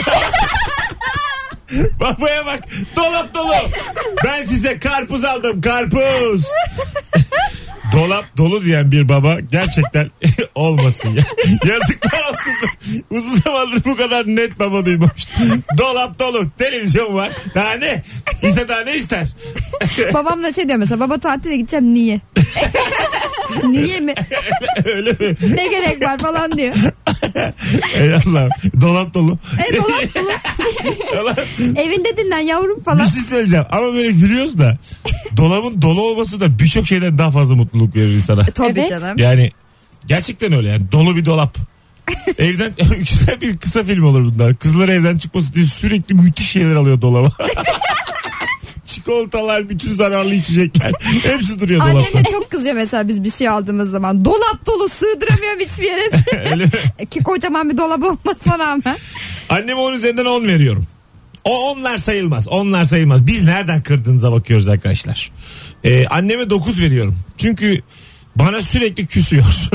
Babaya 2.01 2.47
bak 2.47 2.61
dolap 2.97 3.35
dolu. 3.35 3.53
Ben 4.25 4.45
size 4.45 4.79
karpuz 4.79 5.25
aldım 5.25 5.61
karpuz. 5.61 6.47
dolap 7.93 8.25
dolu 8.39 8.65
diyen 8.65 8.93
bir 8.93 9.09
baba 9.09 9.41
gerçekten 9.41 10.11
olmasın 10.55 11.09
ya. 11.09 11.23
Yazıklar 11.73 12.23
olsun. 12.33 12.53
Uzun 13.11 13.41
zamandır 13.41 13.85
bu 13.85 13.97
kadar 13.97 14.27
net 14.27 14.59
baba 14.59 14.87
duymamıştım. 14.87 15.63
dolap 15.79 16.19
dolu 16.19 16.51
televizyon 16.59 17.15
var. 17.15 17.29
Daha 17.55 17.73
ne? 17.73 18.03
İşte 18.43 18.69
daha 18.69 18.81
ne 18.81 18.95
ister? 18.95 19.29
Babam 20.15 20.43
da 20.43 20.53
şey 20.53 20.69
diyor 20.69 20.79
mesela 20.79 21.01
baba 21.01 21.19
tatile 21.19 21.57
gideceğim 21.57 21.95
niye? 21.95 22.21
Niye 23.69 24.01
mi? 24.01 24.15
Öyle 24.85 25.11
mi? 25.11 25.37
ne 25.57 25.67
gerek 25.69 26.03
var 26.03 26.19
falan 26.19 26.53
diyor. 26.53 26.75
Ey 28.01 28.15
Allah. 28.15 28.49
Dolap 28.81 29.15
dolu. 29.15 29.39
E 29.71 29.77
dolap 29.77 30.15
dolu. 30.17 30.31
Dolap- 31.17 31.79
Evinde 31.81 32.17
dinlen 32.17 32.39
yavrum 32.39 32.79
Bir 32.79 32.85
falan. 32.85 33.05
şey 33.05 33.23
söyleyeceğim 33.23 33.65
ama 33.71 33.95
böyle 33.95 34.11
gülüyoruz 34.11 34.59
da 34.59 34.79
dolabın 35.37 35.83
dolu 35.83 36.03
olması 36.03 36.41
da 36.41 36.59
birçok 36.59 36.87
şeyden 36.87 37.19
daha 37.19 37.31
fazla 37.31 37.55
mutluluk 37.55 37.97
verir 37.97 38.13
insana. 38.15 38.45
Tabii 38.45 38.81
Evet. 38.81 38.89
canım. 38.91 39.19
Yani 39.19 39.51
gerçekten 40.07 40.53
öyle 40.53 40.69
yani 40.69 40.93
dolu 40.93 41.17
bir 41.17 41.25
dolap. 41.25 41.57
Evden 42.39 42.73
güzel 42.99 43.41
bir 43.41 43.57
kısa 43.57 43.85
film 43.85 44.05
olur 44.05 44.35
bunlar. 44.35 44.55
Kızlar 44.55 44.89
evden 44.89 45.19
çıkması 45.19 45.55
diye 45.55 45.65
sürekli 45.65 46.15
müthiş 46.15 46.51
şeyler 46.51 46.75
alıyor 46.75 47.01
dolaba. 47.01 47.31
Çikolatalar, 48.87 49.69
bütün 49.69 49.93
zararlı 49.93 50.35
içecekler. 50.35 50.93
Hepsi 51.23 51.61
duruyor 51.61 51.81
Annem 51.81 51.95
dolapta. 51.95 52.19
de 52.19 52.25
çok 52.31 52.51
kızıyor 52.51 52.75
mesela 52.75 53.09
biz 53.09 53.25
bir 53.25 53.31
şey 53.31 53.49
aldığımız 53.49 53.91
zaman. 53.91 54.25
Dolap 54.25 54.67
dolu 54.67 54.89
sığdıramıyorum 54.89 55.61
hiçbir 55.61 55.85
yere. 55.85 56.03
Öyle? 56.51 56.71
Ki 57.11 57.23
kocaman 57.23 57.71
bir 57.71 57.79
dolabı 57.79 58.07
olmasına 58.07 58.59
rağmen. 58.59 58.99
Anneme 59.49 59.81
10 59.81 59.93
üzerinden 59.93 60.25
10 60.25 60.45
veriyorum. 60.47 60.87
O 61.45 61.71
onlar 61.73 61.99
sayılmaz. 61.99 62.49
Onlar 62.49 62.85
sayılmaz. 62.85 63.27
Biz 63.27 63.45
nereden 63.45 63.83
kırdığınıza 63.83 64.33
bakıyoruz 64.33 64.69
arkadaşlar. 64.69 65.31
Ee, 65.85 66.07
anneme 66.07 66.51
9 66.51 66.81
veriyorum. 66.81 67.19
Çünkü 67.37 67.81
bana 68.39 68.63
sürekli 68.63 69.07
küsüyor. 69.07 69.45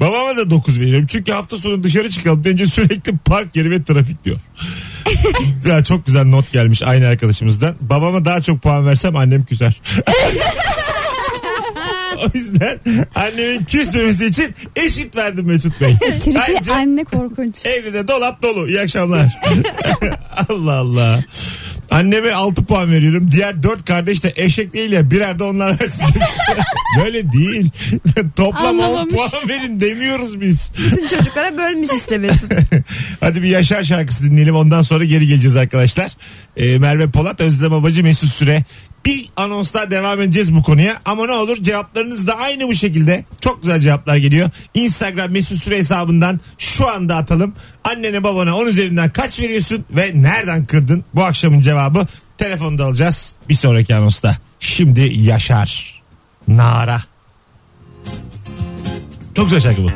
Babama 0.00 0.36
da 0.36 0.50
9 0.50 0.80
veriyorum. 0.80 1.06
Çünkü 1.06 1.32
hafta 1.32 1.58
sonu 1.58 1.82
dışarı 1.84 2.10
çıkalım 2.10 2.44
deyince 2.44 2.66
sürekli 2.66 3.16
park 3.16 3.56
yeri 3.56 3.70
ve 3.70 3.82
trafik 3.82 4.24
diyor. 4.24 4.38
ya 5.66 5.84
çok 5.84 6.06
güzel 6.06 6.24
not 6.24 6.52
gelmiş 6.52 6.82
aynı 6.82 7.06
arkadaşımızdan. 7.06 7.76
Babama 7.80 8.24
daha 8.24 8.42
çok 8.42 8.62
puan 8.62 8.86
versem 8.86 9.16
annem 9.16 9.44
küser. 9.44 9.80
o 12.18 12.26
yüzden 12.34 12.80
annemin 13.14 13.64
küsmemesi 13.64 14.26
için 14.26 14.54
eşit 14.76 15.16
verdim 15.16 15.46
Mesut 15.46 15.80
Bey. 15.80 15.96
Ayrıca- 16.40 16.74
anne 16.74 17.04
korkunç. 17.04 17.54
Evde 17.64 17.94
de 17.94 18.08
dolap 18.08 18.42
dolu. 18.42 18.68
İyi 18.68 18.80
akşamlar. 18.80 19.26
Allah 20.48 20.72
Allah. 20.72 21.24
Anneme 21.90 22.32
6 22.32 22.64
puan 22.64 22.92
veriyorum. 22.92 23.30
Diğer 23.30 23.62
4 23.62 23.84
kardeş 23.84 24.22
de 24.24 24.32
eşek 24.36 24.74
değil 24.74 24.92
ya 24.92 25.10
birer 25.10 25.38
de 25.38 25.44
onlar 25.44 25.80
versin 25.80 26.04
demiş. 26.14 26.28
Böyle 27.04 27.32
değil. 27.32 27.70
Toplam 28.36 28.78
10 28.78 28.82
Anlamamış. 28.84 29.14
puan 29.14 29.48
verin 29.48 29.80
demiyoruz 29.80 30.40
biz. 30.40 30.72
Bütün 30.78 31.06
çocuklara 31.08 31.56
bölmüş 31.56 31.90
işte 31.96 32.18
Mesut. 32.18 32.52
Hadi 33.20 33.42
bir 33.42 33.48
Yaşar 33.48 33.84
şarkısı 33.84 34.24
dinleyelim. 34.24 34.54
Ondan 34.56 34.82
sonra 34.82 35.04
geri 35.04 35.26
geleceğiz 35.26 35.56
arkadaşlar. 35.56 36.12
Ee, 36.56 36.78
Merve 36.78 37.10
Polat, 37.10 37.40
Özlem 37.40 37.72
Abacı, 37.72 38.02
Mesut 38.02 38.30
Süre. 38.30 38.64
Bir 39.08 39.30
anonsla 39.36 39.90
devam 39.90 40.20
edeceğiz 40.20 40.54
bu 40.54 40.62
konuya. 40.62 40.98
Ama 41.04 41.26
ne 41.26 41.32
olur 41.32 41.56
cevaplarınız 41.56 42.26
da 42.26 42.34
aynı 42.34 42.68
bu 42.68 42.74
şekilde. 42.74 43.24
Çok 43.40 43.62
güzel 43.62 43.78
cevaplar 43.78 44.16
geliyor. 44.16 44.50
Instagram 44.74 45.30
Mesut 45.30 45.62
Süre 45.62 45.78
hesabından 45.78 46.40
şu 46.58 46.88
anda 46.88 47.16
atalım. 47.16 47.54
Annene 47.84 48.24
babana 48.24 48.56
10 48.56 48.66
üzerinden 48.66 49.10
kaç 49.10 49.40
veriyorsun 49.40 49.84
ve 49.90 50.10
nereden 50.14 50.64
kırdın? 50.64 51.04
Bu 51.14 51.24
akşamın 51.24 51.60
cevabı 51.60 52.06
telefonda 52.38 52.84
alacağız. 52.84 53.36
Bir 53.48 53.54
sonraki 53.54 53.94
anonsta. 53.94 54.36
Şimdi 54.60 55.20
Yaşar. 55.20 56.02
Nara. 56.48 57.02
Çok 59.34 59.44
güzel 59.44 59.60
şarkı 59.60 59.82
bu. 59.84 59.90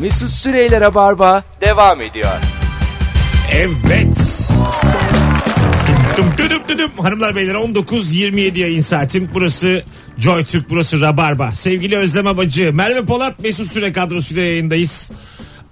Mesut 0.00 0.30
Süreyler'e 0.30 0.94
barba 0.94 1.44
devam 1.60 2.00
ediyor. 2.00 2.36
Evet. 3.52 4.47
Dum 6.18 6.26
dum 6.38 6.78
dum. 6.78 6.90
Hanımlar 6.98 7.36
beyler 7.36 7.54
19.27 7.54 8.58
yayın 8.58 8.80
saatim. 8.80 9.30
Burası 9.34 9.82
Joy 10.18 10.44
Türk, 10.44 10.70
burası 10.70 11.00
Rabarba. 11.00 11.52
Sevgili 11.52 11.96
Özlem 11.96 12.26
Abacı, 12.26 12.74
Merve 12.74 13.04
Polat, 13.04 13.40
Mesut 13.40 13.66
Süre 13.66 13.92
kadrosuyla 13.92 14.42
yayındayız. 14.42 15.12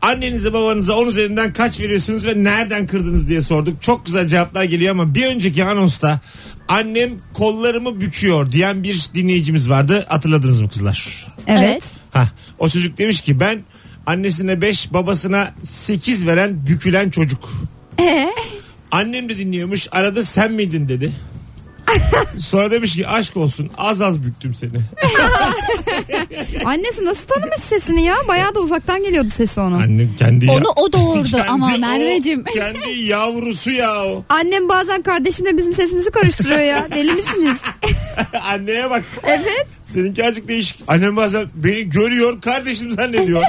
Annenize 0.02 0.52
babanıza 0.52 0.96
10 0.96 1.06
üzerinden 1.06 1.52
kaç 1.52 1.80
veriyorsunuz 1.80 2.26
ve 2.26 2.44
nereden 2.44 2.86
kırdınız 2.86 3.28
diye 3.28 3.42
sorduk. 3.42 3.82
Çok 3.82 4.06
güzel 4.06 4.26
cevaplar 4.26 4.64
geliyor 4.64 4.90
ama 4.90 5.14
bir 5.14 5.26
önceki 5.26 5.64
anonsta 5.64 6.20
annem 6.68 7.10
kollarımı 7.32 8.00
büküyor 8.00 8.52
diyen 8.52 8.82
bir 8.82 9.06
dinleyicimiz 9.14 9.70
vardı. 9.70 10.04
Hatırladınız 10.08 10.60
mı 10.60 10.68
kızlar? 10.68 11.26
Evet. 11.46 11.94
Ha, 12.10 12.28
o 12.58 12.68
çocuk 12.68 12.98
demiş 12.98 13.20
ki 13.20 13.40
ben 13.40 13.58
annesine 14.06 14.60
5 14.60 14.92
babasına 14.92 15.54
8 15.64 16.26
veren 16.26 16.66
bükülen 16.66 17.10
çocuk. 17.10 17.50
Ee? 18.00 18.30
Annem 18.96 19.28
de 19.28 19.38
dinliyormuş 19.38 19.88
arada 19.92 20.22
sen 20.22 20.52
miydin 20.52 20.88
dedi. 20.88 21.12
Sonra 22.38 22.70
demiş 22.70 22.96
ki 22.96 23.08
aşk 23.08 23.36
olsun 23.36 23.70
az 23.78 24.00
az 24.00 24.22
büktüm 24.22 24.54
seni. 24.54 24.70
Annesi 26.64 27.04
nasıl 27.04 27.26
tanımış 27.26 27.60
sesini 27.60 28.04
ya? 28.04 28.16
Bayağı 28.28 28.54
da 28.54 28.60
uzaktan 28.60 29.04
geliyordu 29.04 29.30
sesi 29.30 29.60
onun. 29.60 29.80
Annem 29.80 30.16
kendi 30.18 30.50
Onu 30.50 30.68
o 30.76 30.92
doğurdu 30.92 31.28
Kendi 31.30 31.42
ama 31.42 31.74
o, 31.76 31.78
Merveciğim. 31.78 32.44
Kendi 32.44 32.90
yavrusu 33.02 33.70
ya 33.70 34.04
o. 34.04 34.24
Annem 34.28 34.68
bazen 34.68 35.02
kardeşimle 35.02 35.56
bizim 35.56 35.74
sesimizi 35.74 36.10
karıştırıyor 36.10 36.60
ya. 36.60 36.86
Deli 36.94 37.12
misiniz? 37.12 37.56
Anneye 38.42 38.90
bak. 38.90 39.04
Evet. 39.24 39.66
Seninki 39.84 40.24
azıcık 40.24 40.48
değişik. 40.48 40.78
Annem 40.88 41.16
bazen 41.16 41.46
beni 41.54 41.88
görüyor 41.88 42.40
kardeşim 42.40 42.92
zannediyor. 42.92 43.42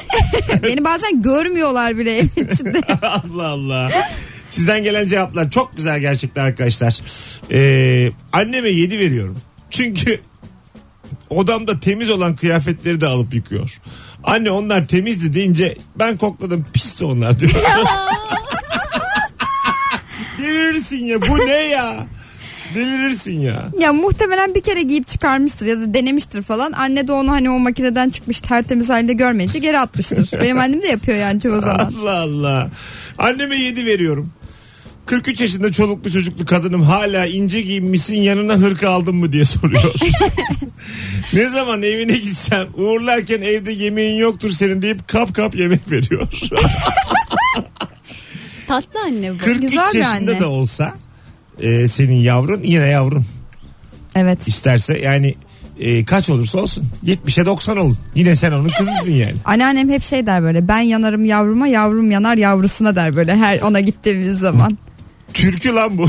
Beni 0.64 0.84
bazen 0.84 1.22
görmüyorlar 1.22 1.98
bile 1.98 2.18
evin 2.18 2.48
içinde. 2.52 2.82
Allah 3.04 3.48
Allah. 3.48 3.92
Sizden 4.50 4.84
gelen 4.84 5.08
cevaplar 5.08 5.52
çok 5.52 5.78
güzel 5.78 6.00
gerçekten 6.00 6.46
arkadaşlar. 6.46 7.02
Ee, 7.52 8.12
anneme 8.34 8.70
7 8.70 9.00
veriyorum. 9.00 9.38
Çünkü 9.70 10.22
odamda 11.30 11.80
temiz 11.80 12.10
olan 12.10 12.36
kıyafetleri 12.36 13.02
de 13.02 13.08
alıp 13.08 13.34
yıkıyor. 13.34 13.80
Anne 14.24 14.52
onlar 14.52 14.88
temizdi 14.88 15.34
deyince 15.34 15.76
ben 16.00 16.18
kokladım 16.18 16.66
pisti 16.74 17.06
onlar 17.06 17.40
diyor. 17.40 17.52
Delirirsin 20.38 21.06
ya 21.06 21.22
bu 21.22 21.38
ne 21.38 21.52
ya? 21.52 22.08
Delirirsin 22.76 23.40
ya. 23.40 23.70
Ya 23.80 23.94
muhtemelen 23.94 24.56
bir 24.56 24.62
kere 24.62 24.82
giyip 24.82 25.08
çıkarmıştır 25.08 25.66
ya 25.66 25.80
da 25.80 25.94
denemiştir 25.94 26.42
falan. 26.42 26.72
Anne 26.72 27.08
de 27.08 27.12
onu 27.12 27.32
hani 27.32 27.50
o 27.50 27.60
makineden 27.60 28.10
çıkmış 28.10 28.42
tertemiz 28.42 28.90
halde 28.90 29.14
görmeyince 29.14 29.60
geri 29.60 29.80
atmıştır. 29.80 30.30
Benim 30.42 30.60
annem 30.60 30.82
de 30.82 30.88
yapıyor 30.88 31.18
yani 31.18 31.40
çoğu 31.40 31.62
zaman. 31.62 31.92
Allah 32.02 32.20
Allah. 32.20 32.70
Anneme 33.18 33.56
7 33.56 33.86
veriyorum. 33.86 34.34
43 35.08 35.42
yaşında 35.42 35.72
çoluklu 35.72 36.12
çocuklu 36.12 36.46
kadınım 36.46 36.82
hala 36.82 37.26
ince 37.26 37.62
giyinmişsin 37.62 38.22
yanına 38.22 38.54
hırka 38.54 38.90
aldın 38.90 39.16
mı 39.16 39.34
diye 39.34 39.46
soruyor. 39.46 39.94
ne 41.34 41.50
zaman 41.50 41.84
evine 41.84 42.18
gitsem 42.18 42.68
uğurlarken 42.78 43.42
evde 43.42 43.72
yemeğin 43.72 44.18
yoktur 44.18 44.50
senin 44.50 44.82
deyip 44.82 45.08
kap 45.08 45.36
kap 45.36 45.56
yemek 45.56 45.92
veriyor. 45.92 46.28
Tatlı 48.68 49.00
anne 49.06 49.34
bu. 49.34 49.38
43 49.38 49.62
Güzel 49.62 49.94
bir 49.94 50.00
yaşında 50.00 50.32
anne. 50.32 50.40
da 50.40 50.50
olsa 50.50 50.94
e, 51.60 51.88
senin 51.88 52.16
yavrun 52.16 52.62
yine 52.64 52.88
yavrun 52.88 53.26
Evet. 54.16 54.48
isterse 54.48 55.00
yani 55.00 55.36
e, 55.80 56.06
kaç 56.06 56.30
olursa 56.30 56.58
olsun 56.60 56.86
70'e 57.06 57.46
90 57.46 57.78
olun. 57.78 57.98
Yine 58.16 58.36
sen 58.36 58.52
onun 58.52 58.70
kızısın 58.70 59.12
yani. 59.12 59.36
Anneannem 59.46 59.90
hep 59.90 60.04
şey 60.04 60.26
der 60.26 60.44
böyle 60.44 60.68
ben 60.68 60.80
yanarım 60.80 61.26
yavruma 61.26 61.68
yavrum 61.68 62.12
yanar 62.12 62.38
yavrusuna 62.38 62.96
der 62.96 63.16
böyle 63.16 63.36
her 63.36 63.62
ona 63.62 63.80
gittiğimiz 63.80 64.40
zaman. 64.40 64.78
Türkü 65.34 65.74
lan 65.76 65.98
bu. 65.98 66.08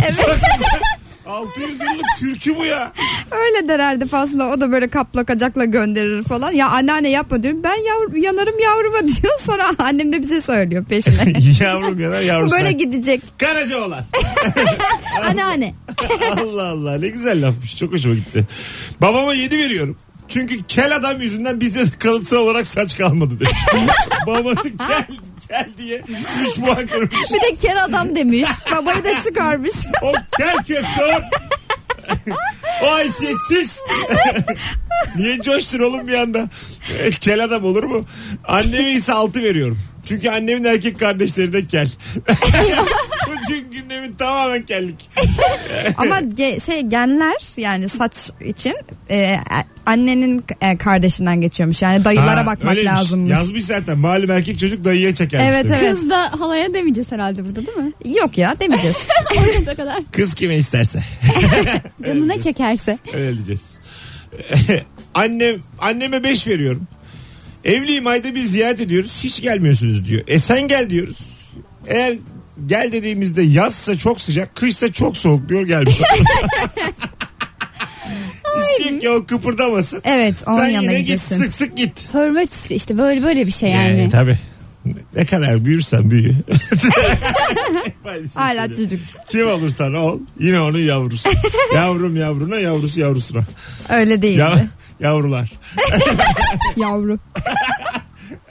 600 1.27 1.81
yıllık 1.81 2.07
türkü 2.19 2.57
bu 2.57 2.65
ya. 2.65 2.93
Öyle 3.31 3.69
der 3.69 3.81
her 3.81 4.01
defasında 4.01 4.49
o 4.49 4.61
da 4.61 4.73
böyle 4.73 4.89
kapla 4.89 5.25
kacakla 5.25 5.65
gönderir 5.65 6.23
falan. 6.25 6.53
Ya 6.53 6.69
anneanne 6.69 7.09
yapma 7.11 7.43
diyorum 7.43 7.61
ben 7.65 7.87
yavru, 7.89 8.19
yanarım 8.19 8.59
yavruma 8.59 8.99
diyor 9.23 9.39
sonra 9.41 9.65
annem 9.79 10.13
de 10.13 10.23
bize 10.23 10.41
söylüyor 10.41 10.85
peşine. 10.85 11.33
Yavrum 11.65 12.01
yanar 12.01 12.21
yavrusuna. 12.21 12.59
böyle 12.59 12.73
gidecek 12.73 13.23
Karaca 13.39 13.85
olan. 13.85 14.05
anneanne. 15.31 15.75
Allah 16.33 16.69
Allah 16.69 16.99
ne 16.99 17.09
güzel 17.09 17.47
lafmış. 17.49 17.77
Çok 17.77 17.93
hoşuma 17.93 18.15
gitti. 18.15 18.45
Babama 19.01 19.35
7 19.35 19.59
veriyorum. 19.59 19.97
Çünkü 20.29 20.63
kel 20.69 20.97
adam 20.97 21.21
yüzünden 21.21 21.61
bizde 21.61 21.81
de 21.87 21.91
kalıtsal 21.99 22.37
olarak 22.37 22.67
saç 22.67 22.99
kalmadı 22.99 23.41
demiş. 23.41 23.59
Babası 24.27 24.77
kel, 24.77 25.07
kel 25.49 25.69
diye 25.79 26.03
3 26.51 26.61
puan 26.61 26.87
kırmış. 26.87 27.33
Bir 27.33 27.41
de 27.53 27.57
kel 27.57 27.85
adam 27.85 28.17
demiş 28.17 28.49
babayı 28.73 29.05
da 29.05 29.23
çıkarmış. 29.23 29.75
O 30.03 30.13
kel 30.37 30.57
köfte 30.57 31.05
o. 32.83 32.87
haysiyetsiz. 32.87 33.79
Niye 35.17 35.39
coştun 35.43 35.79
oğlum 35.81 36.09
bir 36.09 36.15
anda? 36.15 36.49
Kel 37.21 37.45
adam 37.45 37.65
olur 37.65 37.85
mu? 37.85 38.05
Anneme 38.49 38.91
ise 38.93 39.13
6 39.13 39.43
veriyorum. 39.43 39.79
Çünkü 40.07 40.29
annemin 40.31 40.65
erkek 40.65 40.99
kardeşleri 40.99 41.53
de 41.53 41.67
kel. 41.67 41.89
Çocuğun 43.49 43.71
gündemin 43.71 44.13
tamamen 44.17 44.63
kellik. 44.67 45.11
Ama 45.97 46.21
ge- 46.21 46.61
şey 46.67 46.81
genler 46.83 47.37
yani 47.57 47.89
saç 47.89 48.31
için 48.45 48.75
e, 49.11 49.37
annenin 49.87 50.45
e, 50.61 50.77
kardeşinden 50.79 51.41
geçiyormuş. 51.41 51.83
Yani 51.83 52.05
dayılara 52.05 52.41
Ha, 52.41 52.47
bakmak 52.47 52.71
öyleymiş. 52.77 52.93
lazımmış. 53.01 53.31
Yazmış 53.33 53.65
zaten. 53.65 53.99
Malum 53.99 54.31
erkek 54.31 54.59
çocuk 54.59 54.85
dayıya 54.85 55.15
çeker. 55.15 55.41
Evet 55.53 55.67
evet. 55.69 55.95
Kız 55.95 56.11
da 56.11 56.41
halaya 56.41 56.75
demeyeceğiz 56.75 57.13
herhalde 57.13 57.45
burada 57.47 57.67
değil 57.67 57.79
mi? 57.79 57.93
Yok 58.19 58.39
ya 58.39 58.61
demeyeceğiz. 58.61 58.97
Orada 59.59 59.75
kadar. 59.75 60.03
Kız 60.13 60.35
kime 60.35 60.57
isterse. 60.57 61.01
Canına 62.07 62.41
çekerse. 62.41 62.99
Öyle 63.15 63.35
diyeceğiz. 63.35 63.79
Annem 65.15 65.61
anneme 65.79 66.25
5 66.25 66.47
veriyorum. 66.47 66.87
Evliyim 67.65 68.07
ayda 68.07 68.35
bir 68.35 68.45
ziyaret 68.45 68.81
ediyoruz. 68.81 69.21
Hiç 69.25 69.43
gelmiyorsunuz 69.43 70.05
diyor. 70.09 70.23
E 70.27 70.39
sen 70.39 70.69
gel 70.69 70.91
diyoruz. 70.91 71.19
Eğer 71.87 72.15
gel 72.67 72.93
dediğimizde 72.93 73.43
yazsa 73.43 73.97
çok 73.97 74.21
sıcak, 74.21 74.55
kışsa 74.57 74.93
çok 74.93 75.17
soğuk 75.17 75.49
diyor 75.49 75.63
gelmiyor. 75.63 75.97
İsteyeyim 78.61 79.01
ki 79.01 79.11
o 79.11 79.27
kıpırdamasın. 79.27 80.01
Evet 80.05 80.35
onun 80.47 80.59
Sen 80.59 80.69
yanına 80.69 80.83
yine 80.93 80.99
git 80.99 81.07
gidesin. 81.07 81.39
sık 81.39 81.53
sık 81.55 81.77
git. 81.77 82.15
Hürmet 82.15 82.71
işte 82.71 82.99
böyle 82.99 83.23
böyle 83.23 83.47
bir 83.47 83.53
şey 83.53 83.71
yani. 83.71 83.99
Yani 83.99 84.09
tabii. 84.09 84.39
Ne 85.17 85.27
kadar 85.27 85.65
büyürsen 85.65 86.11
büyü. 86.11 86.35
Aynı 88.05 88.19
şeyi 88.29 88.29
Hala 88.35 88.67
söylüyorum. 88.69 88.77
çocuk. 88.77 89.01
Kim 89.29 89.49
olursan 89.49 89.95
ol 89.95 90.21
yine 90.41 90.61
onun 90.61 90.79
yavrusu. 90.79 91.29
Yavrum 91.75 92.17
yavruna 92.17 92.57
yavrusu 92.59 93.01
yavrusuna. 93.01 93.43
Öyle 93.89 94.23
değildi. 94.23 94.39
Ya, 94.41 94.67
yavrular. 95.01 95.53
Yavru. 96.77 97.19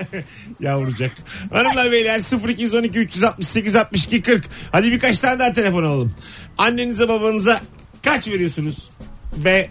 Yavrucak. 0.60 1.12
Hanımlar 1.52 1.92
beyler 1.92 2.48
0212 2.50 3.00
368 3.00 3.76
62 3.76 4.22
40. 4.22 4.46
Hadi 4.72 4.92
birkaç 4.92 5.20
tane 5.20 5.40
daha 5.40 5.52
telefon 5.52 5.84
alalım. 5.84 6.14
Annenize 6.58 7.10
babanıza 7.10 7.62
kaç 8.04 8.28
veriyorsunuz? 8.28 8.90
Ve 9.38 9.70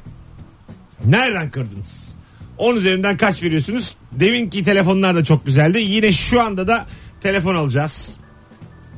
nereden 1.04 1.50
kırdınız? 1.50 2.16
10 2.58 2.76
üzerinden 2.76 3.16
kaç 3.16 3.42
veriyorsunuz? 3.42 3.94
Deminki 4.12 4.64
telefonlar 4.64 5.14
da 5.14 5.24
çok 5.24 5.46
güzeldi. 5.46 5.78
Yine 5.78 6.12
şu 6.12 6.42
anda 6.42 6.68
da 6.68 6.86
telefon 7.20 7.54
alacağız. 7.54 8.16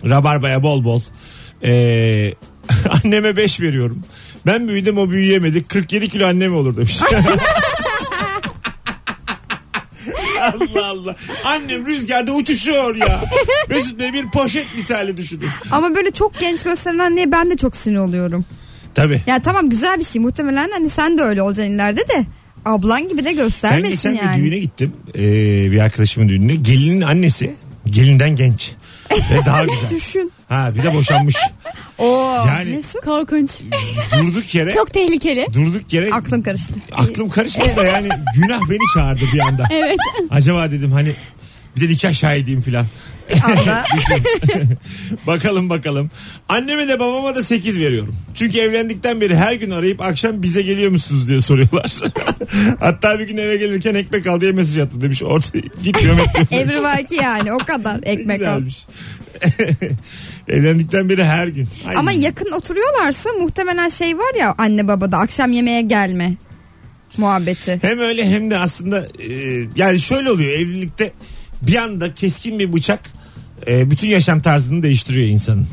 Rabarbaya 0.04 0.62
bol 0.62 0.84
bol. 0.84 1.00
Ee, 1.64 2.34
anneme 3.04 3.36
5 3.36 3.60
veriyorum. 3.60 4.02
Ben 4.46 4.68
büyüdüm 4.68 4.98
o 4.98 5.10
büyüyemedi. 5.10 5.64
47 5.64 6.08
kilo 6.08 6.26
annem 6.26 6.54
olur 6.54 6.76
demiş. 6.76 7.00
Allah 10.54 10.86
Allah. 10.86 11.16
Annem 11.44 11.86
rüzgarda 11.86 12.32
uçuşuyor 12.32 12.96
ya. 12.96 13.20
Mesut 13.68 13.98
Bey 13.98 14.12
bir 14.12 14.30
poşet 14.30 14.66
misali 14.76 15.16
düşünün. 15.16 15.48
Ama 15.70 15.94
böyle 15.94 16.10
çok 16.10 16.38
genç 16.40 16.62
gösteren 16.62 16.98
anneye 16.98 17.32
ben 17.32 17.50
de 17.50 17.56
çok 17.56 17.76
sinir 17.76 17.96
oluyorum. 17.98 18.44
Tabii. 18.94 19.20
Ya 19.26 19.42
tamam 19.42 19.70
güzel 19.70 19.98
bir 19.98 20.04
şey 20.04 20.22
muhtemelen 20.22 20.70
hani 20.70 20.90
sen 20.90 21.18
de 21.18 21.22
öyle 21.22 21.42
olacaksın 21.42 21.72
ileride 21.74 22.00
de 22.08 22.26
ablan 22.64 23.08
gibi 23.08 23.20
de 23.24 23.26
Ben 23.28 23.36
göstermesin 23.36 23.90
geçen 23.90 24.14
bir 24.14 24.18
yani. 24.18 24.44
düğüne 24.44 24.58
gittim. 24.58 24.92
Ee, 25.14 25.72
bir 25.72 25.80
arkadaşımın 25.80 26.28
düğününe. 26.28 26.54
Gelinin 26.54 27.00
annesi 27.00 27.54
gelinden 27.92 28.36
genç. 28.36 28.72
Ve 29.10 29.44
daha 29.46 29.64
güzel. 29.64 29.90
Düşün. 29.96 30.32
Ha 30.48 30.70
bir 30.74 30.82
de 30.82 30.94
boşanmış. 30.94 31.36
Oo. 31.98 32.44
Yani- 32.48 32.70
Mesut 32.70 33.04
Korkunç. 33.04 33.50
Durduk 34.18 34.54
yere 34.54 34.70
Çok 34.70 34.92
tehlikeli. 34.92 35.46
durduk 35.54 35.92
yere 35.92 36.10
aklın 36.14 36.42
karıştı. 36.42 36.74
aklım 36.96 37.30
karışmadı 37.30 37.76
da 37.76 37.84
yani 37.84 38.08
günah 38.34 38.60
beni 38.70 38.78
çağırdı 38.94 39.24
bir 39.34 39.40
anda. 39.40 39.64
Evet. 39.72 39.98
Acaba 40.30 40.70
dedim 40.70 40.92
hani 40.92 41.12
bir 41.80 41.88
de 41.88 41.92
nikah 41.92 42.14
şahidiyim 42.14 42.60
filan. 42.60 42.86
Anda. 43.44 43.84
bakalım 45.26 45.70
bakalım. 45.70 46.10
Anneme 46.48 46.88
de 46.88 47.00
babama 47.00 47.34
da 47.34 47.42
8 47.42 47.80
veriyorum. 47.80 48.16
Çünkü 48.34 48.58
evlendikten 48.58 49.20
beri 49.20 49.36
her 49.36 49.54
gün 49.54 49.70
arayıp 49.70 50.02
akşam 50.02 50.42
bize 50.42 50.62
geliyor 50.62 50.90
musunuz 50.90 51.28
diye 51.28 51.40
soruyorlar. 51.40 52.00
Hatta 52.80 53.18
bir 53.18 53.28
gün 53.28 53.36
eve 53.36 53.56
gelirken 53.56 53.94
ekmek 53.94 54.26
al 54.26 54.40
diye 54.40 54.52
mesaj 54.52 54.78
attı 54.78 55.00
demiş. 55.00 55.22
Orada 55.22 55.46
gitmiyorum 55.82 56.20
ekmek. 56.20 56.52
Emri 56.52 56.82
var 56.82 57.06
ki 57.06 57.14
yani 57.14 57.52
o 57.52 57.58
kadar 57.58 58.00
ekmek 58.02 58.42
al. 58.42 58.62
Evlendikten 60.48 61.08
beri 61.08 61.24
her 61.24 61.46
gün. 61.46 61.68
Ay. 61.88 61.96
Ama 61.96 62.12
yakın 62.12 62.52
oturuyorlarsa 62.52 63.30
muhtemelen 63.32 63.88
şey 63.88 64.18
var 64.18 64.34
ya 64.38 64.54
anne 64.58 64.88
babada 64.88 65.18
akşam 65.18 65.52
yemeğe 65.52 65.82
gelme 65.82 66.34
muhabbeti. 67.18 67.78
Hem 67.82 67.98
öyle 67.98 68.24
hem 68.24 68.50
de 68.50 68.58
aslında 68.58 69.06
e, 69.18 69.28
yani 69.76 70.00
şöyle 70.00 70.30
oluyor 70.30 70.52
evlilikte 70.52 71.12
bir 71.62 71.76
anda 71.76 72.14
keskin 72.14 72.58
bir 72.58 72.72
bıçak 72.72 73.00
e, 73.66 73.90
bütün 73.90 74.08
yaşam 74.08 74.42
tarzını 74.42 74.82
değiştiriyor 74.82 75.28
insanın. 75.28 75.66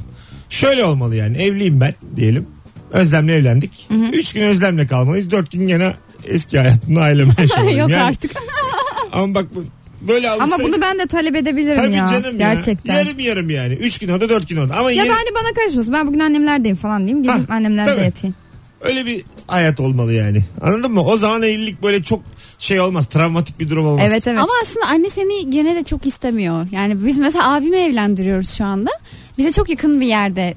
Şöyle 0.49 0.85
olmalı 0.85 1.15
yani 1.15 1.37
evliyim 1.37 1.81
ben 1.81 1.93
diyelim. 2.15 2.47
Özlemle 2.91 3.35
evlendik. 3.35 3.87
Üç 4.13 4.33
gün 4.33 4.41
özlemle 4.41 4.87
kalmalıyız. 4.87 5.31
Dört 5.31 5.51
gün 5.51 5.67
gene 5.67 5.93
eski 6.25 6.59
hayatımda 6.59 7.01
ailemle 7.01 7.33
yaşamalıyım. 7.37 7.79
Yok 7.79 7.89
yani, 7.89 8.03
artık. 8.03 8.31
Ama 9.11 9.35
bak 9.35 9.45
bu- 9.55 9.65
böyle 10.07 10.29
alırsa... 10.29 10.55
Ama 10.55 10.63
bunu 10.63 10.81
ben 10.81 10.99
de 10.99 11.05
talep 11.05 11.35
edebilirim 11.35 11.77
Tabii 11.77 11.95
ya. 11.95 12.07
canım 12.07 12.39
ya. 12.39 12.53
Gerçekten. 12.53 12.95
Yarım 12.95 13.19
yarım 13.19 13.49
yani. 13.49 13.73
Üç 13.73 13.97
gün 13.97 14.09
orada 14.09 14.29
dört 14.29 14.47
gün 14.49 14.57
orada. 14.57 14.75
Ama 14.75 14.91
Ya 14.91 15.03
yine 15.03 15.13
da 15.13 15.15
hani 15.15 15.35
bana 15.43 15.53
karışmasın. 15.53 15.93
Ben 15.93 16.07
bugün 16.07 16.19
annemlerdeyim 16.19 16.77
falan 16.77 17.07
diyeyim. 17.07 17.23
Gidip 17.23 17.51
annemlerde 17.51 17.91
tabii. 17.91 18.03
yatayım. 18.03 18.35
öyle 18.81 19.05
bir 19.05 19.23
hayat 19.47 19.79
olmalı 19.79 20.13
yani. 20.13 20.41
Anladın 20.61 20.91
mı? 20.91 21.01
O 21.01 21.17
zaman 21.17 21.43
evlilik 21.43 21.83
böyle 21.83 22.03
çok 22.03 22.23
şey 22.59 22.79
olmaz. 22.79 23.05
Travmatik 23.05 23.59
bir 23.59 23.69
durum 23.69 23.87
olmaz. 23.87 24.05
Evet 24.09 24.27
evet. 24.27 24.39
Ama 24.39 24.53
aslında 24.63 24.85
anne 24.87 25.09
seni 25.09 25.49
gene 25.49 25.75
de 25.75 25.83
çok 25.83 26.05
istemiyor. 26.05 26.67
Yani 26.71 27.05
biz 27.05 27.17
mesela 27.17 27.53
abimi 27.53 27.77
evlendiriyoruz 27.77 28.49
şu 28.57 28.65
anda. 28.65 28.91
Bize 29.37 29.51
çok 29.51 29.69
yakın 29.69 30.01
bir 30.01 30.07
yerde 30.07 30.55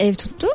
ev 0.00 0.14
tuttu. 0.14 0.48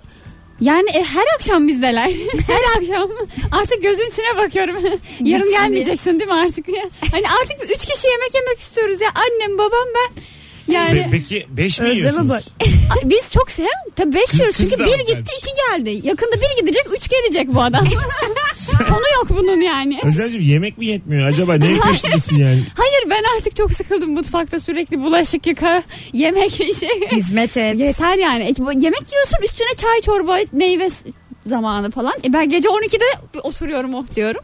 Yani 0.61 0.89
e, 0.89 1.03
her 1.03 1.25
akşam 1.35 1.67
bizdeler. 1.67 2.05
her 2.47 2.81
akşam. 2.81 3.09
Artık 3.51 3.83
gözün 3.83 4.09
içine 4.11 4.37
bakıyorum. 4.37 4.75
Yarın 5.19 5.51
gelmeyeceksin 5.51 6.19
değil 6.19 6.29
mi 6.29 6.35
artık? 6.35 6.65
hani 7.11 7.23
artık 7.41 7.61
bir 7.61 7.75
üç 7.75 7.85
kişi 7.85 8.07
yemek 8.07 8.35
yemek 8.35 8.59
istiyoruz 8.59 9.01
ya. 9.01 9.09
Annem, 9.15 9.57
babam 9.57 9.87
ben. 9.95 10.23
Yani 10.69 10.99
Pe- 10.99 11.07
peki 11.11 11.45
beş 11.49 11.79
mi 11.79 11.85
Özleme 11.85 11.99
yiyorsunuz? 11.99 12.29
bak. 12.29 12.43
biz 13.05 13.31
çok 13.31 13.51
sev. 13.51 13.65
Tabii 13.95 14.13
beş 14.13 14.25
Kız- 14.25 14.39
yiyoruz. 14.39 14.57
kız 14.57 14.69
Çünkü 14.69 14.83
da 14.83 14.87
bir 14.87 14.91
gitti 14.99 15.07
gelmiş? 15.13 15.29
iki 15.41 15.49
geldi. 15.55 16.07
Yakında 16.07 16.31
bir 16.35 16.61
gidecek 16.61 16.85
üç 16.97 17.09
gelecek 17.09 17.55
bu 17.55 17.61
adam. 17.61 17.85
Sonu 18.55 19.03
yok 19.15 19.27
bunun 19.29 19.61
yani. 19.61 19.99
Özellikle 20.03 20.43
yemek 20.43 20.77
mi 20.77 20.85
yetmiyor 20.85 21.27
acaba? 21.27 21.55
Neyin 21.55 21.81
peşindesin 21.91 22.37
yani? 22.37 22.59
Hayır 22.75 23.03
ben 23.09 23.23
artık 23.37 23.55
çok 23.55 23.71
sıkıldım 23.73 24.11
mutfakta 24.13 24.59
sürekli 24.59 24.99
bulaşık 25.01 25.47
yıka, 25.47 25.83
yemek 26.13 26.51
şey. 26.51 26.67
Hizmet 27.11 27.57
et. 27.57 27.79
Yeter 27.79 28.17
yani. 28.17 28.43
E, 28.43 28.55
bu- 28.57 28.71
yemek 28.79 29.11
yiyorsun 29.11 29.37
üstüne 29.45 29.73
çay 29.77 30.01
çorba 30.01 30.37
meyve 30.51 30.89
s- 30.89 31.05
zamanı 31.45 31.91
falan. 31.91 32.13
E 32.25 32.33
ben 32.33 32.49
gece 32.49 32.69
12'de 32.69 33.05
bir 33.33 33.39
oturuyorum 33.43 33.93
oh 33.93 34.05
diyorum. 34.15 34.41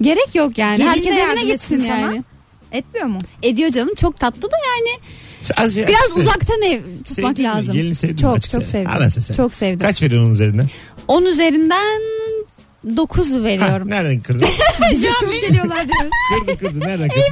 Gerek 0.00 0.34
yok 0.34 0.58
yani. 0.58 0.76
Gelin 0.76 0.86
de 0.88 0.90
Herkes 0.90 1.18
yardım 1.18 1.38
evine 1.38 1.52
etsin 1.52 1.76
gitsin 1.76 1.90
sana. 1.90 2.00
yani. 2.00 2.22
Etmiyor 2.72 3.06
mu? 3.06 3.18
Ediyor 3.42 3.70
canım 3.70 3.94
çok 3.94 4.20
tatlı 4.20 4.42
da 4.42 4.56
yani. 4.76 4.98
Az- 5.56 5.76
Biraz 5.76 6.10
az- 6.10 6.16
uzaktan 6.16 6.62
ev 6.62 6.80
tutmak 7.04 7.08
Sevdin 7.36 7.42
mi? 7.42 7.42
lazım. 7.56 7.72
Gelini 7.72 7.94
sevdin 7.94 8.16
çok 8.16 8.50
çok 8.50 8.62
sevdim. 8.62 8.90
Anasını 8.90 9.24
sen. 9.24 9.34
Çok 9.34 9.54
sevdim. 9.54 9.78
Kaç 9.86 10.02
veriyorsun 10.02 10.26
onun 10.26 10.34
üzerinden? 10.34 10.68
10 11.08 11.24
üzerinden 11.24 12.00
9 12.96 13.32
Ha, 13.34 13.44
veriyorum. 13.44 13.90
nereden 13.90 14.20
kırdın? 14.20 14.48
Bize 14.92 15.08
çok 15.20 15.40
geliyorlar 15.40 15.84
diyoruz. 15.88 16.10
kırdın 16.38 16.56
kırdın. 16.56 16.80
Nereden 16.80 17.08
kırdın? 17.08 17.22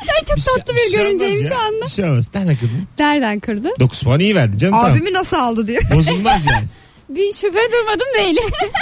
Ay 0.00 0.24
çok 0.28 0.38
şey- 0.38 0.54
tatlı 0.54 0.74
bir 0.74 0.78
şey 0.90 0.90
görüntüyüm 1.00 1.42
ya. 1.42 1.48
şu 1.48 1.58
anda. 1.58 1.84
Bir 1.84 1.90
şey 1.90 2.04
olmaz. 2.04 2.26
Nereden 2.34 2.56
kırdın? 2.56 2.86
Nereden 2.98 3.40
kırdı? 3.40 3.68
9 3.80 4.02
puan 4.02 4.20
iyi 4.20 4.34
verdi 4.36 4.58
canım 4.58 4.74
tamam. 4.74 4.92
Abimi 4.92 5.12
nasıl 5.12 5.36
aldı 5.36 5.66
diyor. 5.66 5.82
Bozulmaz 5.94 6.42
yani. 6.50 6.64
Bir 7.08 7.32
şüphe 7.32 7.58
durmadım 7.72 8.06
değil. 8.18 8.36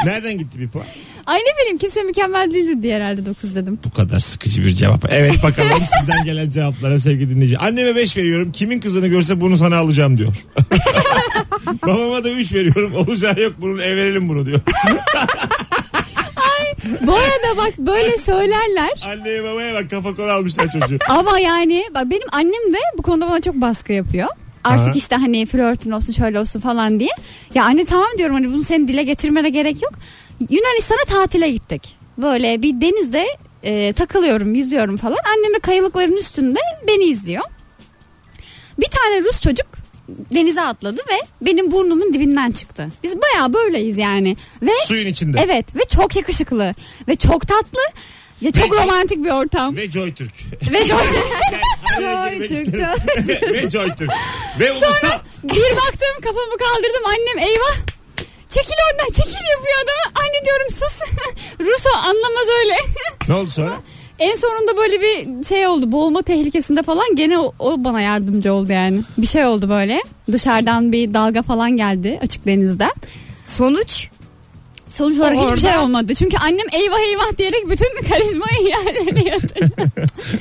Nereden 0.05 0.39
gitti 0.39 0.61
bir 0.61 0.69
puan? 0.69 0.87
Ay 1.27 1.39
ne 1.39 1.61
bileyim 1.61 1.79
kimse 1.79 2.03
mükemmel 2.03 2.51
değildir 2.51 2.83
diye 2.83 2.97
herhalde 2.97 3.27
9 3.27 3.55
dedim. 3.55 3.79
Bu 3.85 3.91
kadar 3.91 4.21
sıkıcı 4.21 4.63
bir 4.63 4.75
cevap. 4.75 5.05
Evet 5.11 5.43
bakalım 5.43 5.83
sizden 5.99 6.25
gelen 6.25 6.51
cevaplara 6.51 6.99
sevgili 6.99 7.31
dinleyici. 7.31 7.59
Anneme 7.59 7.97
5 7.97 8.17
veriyorum. 8.17 8.53
Kimin 8.53 8.81
kızını 8.81 9.09
görse 9.09 9.41
bunu 9.41 9.57
sana 9.57 9.79
alacağım 9.79 10.17
diyor. 10.17 10.35
Babama 11.83 12.25
da 12.25 12.31
3 12.31 12.55
veriyorum. 12.55 12.95
Olacağı 12.95 13.41
yok 13.41 13.53
bunun 13.59 13.79
ev 13.79 13.97
verelim 13.97 14.29
bunu 14.29 14.47
diyor. 14.47 14.61
Bu 17.07 17.13
arada 17.15 17.57
bak 17.57 17.79
böyle 17.79 18.19
söylerler. 18.19 18.91
Anneye 19.03 19.45
babaya 19.45 19.75
bak 19.75 19.91
kafa 19.91 20.15
kol 20.15 20.29
almışlar 20.29 20.69
çocuğu. 20.73 20.99
Ama 21.09 21.39
yani 21.39 21.85
bak 21.95 22.11
benim 22.11 22.29
annem 22.33 22.73
de 22.73 22.79
bu 22.99 23.03
konuda 23.03 23.29
bana 23.29 23.41
çok 23.41 23.55
baskı 23.55 23.93
yapıyor. 23.93 24.29
Artık 24.65 24.87
Aha. 24.87 24.95
işte 24.95 25.17
hani 25.17 25.47
flörtün 25.47 25.91
olsun 25.91 26.13
şöyle 26.13 26.41
olsun 26.41 26.61
falan 26.61 27.01
diye. 27.01 27.11
Ya 27.55 27.65
anne 27.65 27.85
tamam 27.85 28.09
diyorum 28.19 28.35
hani 28.35 28.53
bunu 28.53 28.65
senin 28.65 28.89
dile 28.89 29.03
getirmene 29.03 29.51
gerek 29.51 29.83
yok. 29.83 29.93
Yunanistan'a 30.51 31.05
tatile 31.05 31.51
gittik. 31.51 31.97
Böyle 32.19 32.63
bir 32.63 32.81
denizde 32.81 33.27
e, 33.63 33.93
takılıyorum 33.93 34.55
yüzüyorum 34.55 34.97
falan. 34.97 35.17
Annem 35.37 35.55
de 35.55 35.59
kayalıkların 35.59 36.17
üstünde 36.17 36.59
beni 36.89 37.05
izliyor. 37.05 37.45
Bir 38.79 38.89
tane 38.89 39.21
Rus 39.25 39.41
çocuk 39.41 39.67
denize 40.09 40.61
atladı 40.61 41.01
ve 41.11 41.47
benim 41.47 41.73
burnumun 41.73 42.13
dibinden 42.15 42.51
çıktı. 42.51 42.89
Biz 43.03 43.15
bayağı 43.23 43.53
böyleyiz 43.55 43.99
yani. 43.99 44.37
Ve 44.63 44.71
Suyun 44.87 45.07
içinde. 45.07 45.41
evet 45.45 45.77
ve 45.77 45.81
çok 45.97 46.17
yakışıklı 46.17 46.75
ve 47.09 47.17
çok 47.17 47.49
tatlı. 47.49 47.81
Ya 48.41 48.51
çok 48.53 48.73
Ve- 48.73 48.83
romantik 48.83 49.25
bir 49.25 49.31
ortam. 49.31 49.77
Ve 49.77 49.91
Joy 49.91 50.15
Türk. 50.15 50.33
Ve 50.73 50.87
çok 50.89 51.01
Araya 51.99 52.01
Joy 52.01 52.33
girmek 52.35 52.49
Türk, 52.49 52.69
isterim. 53.19 53.55
Ve 53.55 53.71
Joy 53.71 53.89
Türk. 53.99 54.11
Ve 54.61 54.73
ulusal. 54.73 55.19
Bir 55.45 55.77
baktım 55.77 56.21
kafamı 56.23 56.57
kaldırdım 56.59 57.03
annem 57.07 57.49
eyvah. 57.49 57.94
Çekil 58.55 58.75
oradan 58.93 59.13
çekil 59.13 59.45
yapıyor 59.53 59.77
adamı. 59.85 60.25
Anne 60.25 60.45
diyorum 60.45 60.71
sus. 60.71 61.01
Rus 61.61 61.87
o 61.87 61.99
anlamaz 61.99 62.47
öyle. 62.61 62.75
Ne 63.29 63.35
oldu 63.35 63.51
sonra? 63.51 63.75
en 64.19 64.35
sonunda 64.35 64.77
böyle 64.77 65.01
bir 65.01 65.45
şey 65.45 65.67
oldu. 65.67 65.93
Boğulma 65.93 66.23
tehlikesinde 66.23 66.83
falan 66.83 67.15
gene 67.15 67.39
o, 67.39 67.55
o 67.59 67.85
bana 67.85 68.01
yardımcı 68.01 68.53
oldu 68.53 68.73
yani. 68.73 69.03
Bir 69.19 69.27
şey 69.27 69.45
oldu 69.45 69.69
böyle. 69.69 70.03
Dışarıdan 70.33 70.93
bir 70.93 71.15
dalga 71.15 71.43
falan 71.43 71.77
geldi 71.77 72.19
açık 72.23 72.47
denizden. 72.47 72.93
Sonuç 73.43 74.09
Sonuç 74.97 75.19
olarak 75.19 75.37
Orada- 75.39 75.57
hiçbir 75.57 75.69
şey 75.69 75.79
olmadı. 75.79 76.15
Çünkü 76.15 76.37
annem 76.37 76.67
eyvah 76.73 76.99
eyvah 77.01 77.39
diyerek 77.39 77.71
bütün 77.71 78.09
karizmayı 78.11 78.69
yerlerine 78.69 79.29
yatırdı. 79.31 79.93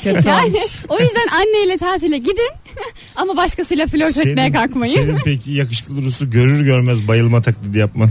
Yani 0.25 0.61
o 0.89 0.99
yüzden 0.99 1.27
anneyle 1.27 1.77
tatile 1.77 2.17
gidin 2.17 2.49
ama 3.15 3.37
başkasıyla 3.37 3.87
flört 3.87 4.17
etmeye 4.17 4.51
kalkmayın. 4.51 4.95
senin 4.95 5.17
peki 5.25 5.51
yakışıklı 5.51 6.01
Rus'u 6.01 6.31
görür 6.31 6.65
görmez 6.65 7.07
bayılma 7.07 7.41
taklidi 7.41 7.77
yapman. 7.79 8.09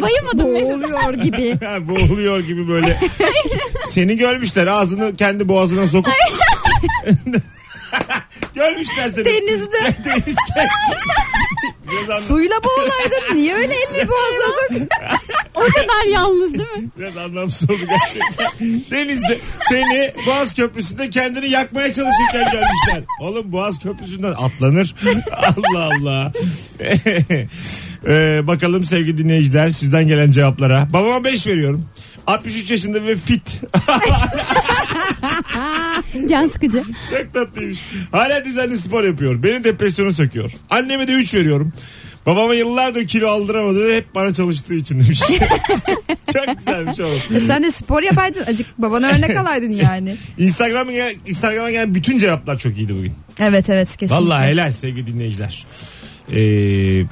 Bayılmadım 0.00 0.52
mesela. 0.52 0.82
Boğuluyor 0.82 1.14
gibi. 1.14 1.58
Boğuluyor 1.88 2.40
gibi 2.40 2.68
böyle. 2.68 3.00
Seni 3.88 4.16
görmüşler 4.16 4.66
ağzını 4.66 5.16
kendi 5.16 5.48
boğazına 5.48 5.88
sokup. 5.88 6.14
görmüşler 8.54 9.08
seni. 9.08 9.24
Denizde. 9.24 9.96
Denizde. 10.04 10.68
Biraz, 11.92 12.08
anlam- 12.10 12.22
Suyla 12.28 12.56
boğulaydın. 12.64 13.36
Niye 13.36 13.54
öyle 13.54 13.74
elini 13.74 14.08
boğazladın? 14.08 14.88
O 15.54 15.60
kadar 15.60 16.06
yalnız 16.12 16.52
değil 16.54 16.68
mi? 16.76 16.88
biraz 16.98 17.16
anlamsız 17.16 17.70
oldu 17.70 17.78
gerçekten. 17.88 18.46
Denizde 18.90 19.38
seni 19.68 20.12
Boğaz 20.26 20.54
Köprüsü'nde 20.54 21.10
kendini 21.10 21.48
yakmaya 21.50 21.92
çalışırken 21.92 22.52
görmüşler. 22.52 23.02
Oğlum 23.20 23.52
Boğaz 23.52 23.78
Köprüsü'nden 23.78 24.32
atlanır. 24.36 24.94
Allah 25.32 25.84
Allah. 26.00 26.32
Ee, 28.08 28.46
bakalım 28.46 28.84
sevgili 28.84 29.18
dinleyiciler 29.18 29.68
sizden 29.68 30.08
gelen 30.08 30.30
cevaplara. 30.30 30.88
Babama 30.92 31.24
5 31.24 31.46
veriyorum. 31.46 31.88
63 32.26 32.70
yaşında 32.70 33.04
ve 33.04 33.16
fit. 33.16 33.60
Can 36.28 36.48
sıkıcı. 36.48 36.82
Çok 37.10 37.34
tatlıymış. 37.34 37.78
Hala 38.12 38.44
düzenli 38.44 38.78
spor 38.78 39.04
yapıyor. 39.04 39.42
Beni 39.42 39.64
depresyona 39.64 40.12
söküyor. 40.12 40.52
Anneme 40.70 41.08
de 41.08 41.12
3 41.12 41.34
veriyorum. 41.34 41.72
Babama 42.26 42.54
yıllardır 42.54 43.06
kilo 43.06 43.28
aldıramadı. 43.28 43.94
Hep 43.94 44.14
bana 44.14 44.34
çalıştığı 44.34 44.74
için 44.74 45.00
demiş. 45.00 45.20
Çok 46.32 46.58
güzelmiş 46.58 47.00
oğlum. 47.00 47.36
E 47.36 47.40
sen 47.40 47.62
de 47.62 47.70
spor 47.70 48.02
yapaydın. 48.02 48.44
Acık 48.46 48.78
babana 48.78 49.08
örnek 49.08 49.36
alaydın 49.36 49.70
yani. 49.70 50.16
Instagram'a 50.38 50.92
gelen, 50.92 51.14
Instagram'a 51.26 51.70
gelen 51.70 51.94
bütün 51.94 52.18
cevaplar 52.18 52.58
çok 52.58 52.76
iyiydi 52.76 52.94
bugün. 52.98 53.12
Evet 53.40 53.70
evet 53.70 53.88
kesinlikle. 53.96 54.14
Vallahi 54.16 54.48
helal 54.48 54.72
sevgili 54.72 55.06
dinleyiciler. 55.06 55.66
Ee, 56.34 57.04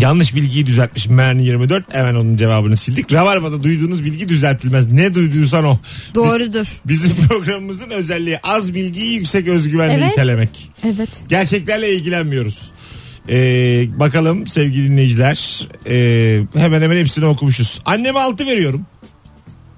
yanlış 0.00 0.34
bilgiyi 0.34 0.66
düzeltmiş 0.66 1.08
Merni 1.08 1.44
24. 1.44 1.94
Hemen 1.94 2.14
onun 2.14 2.36
cevabını 2.36 2.76
sildik. 2.76 3.12
Rabarba'da 3.12 3.62
duyduğunuz 3.62 4.04
bilgi 4.04 4.28
düzeltilmez. 4.28 4.92
Ne 4.92 5.14
duyduysan 5.14 5.64
o. 5.64 5.78
Doğrudur. 6.14 6.66
Bizim 6.84 7.14
programımızın 7.28 7.90
özelliği 7.90 8.38
az 8.42 8.74
bilgiyi 8.74 9.14
yüksek 9.14 9.48
özgüvenle 9.48 9.94
Evet. 9.94 10.12
itelemek. 10.12 10.70
Evet. 10.84 11.08
Gerçeklerle 11.28 11.94
ilgilenmiyoruz. 11.94 12.58
Ee, 13.28 13.86
bakalım 14.00 14.46
sevgili 14.46 14.88
dinleyiciler. 14.90 15.68
Ee, 15.88 16.40
hemen 16.56 16.82
hemen 16.82 16.96
hepsini 16.96 17.26
okumuşuz. 17.26 17.80
Anneme 17.84 18.18
altı 18.18 18.46
veriyorum. 18.46 18.86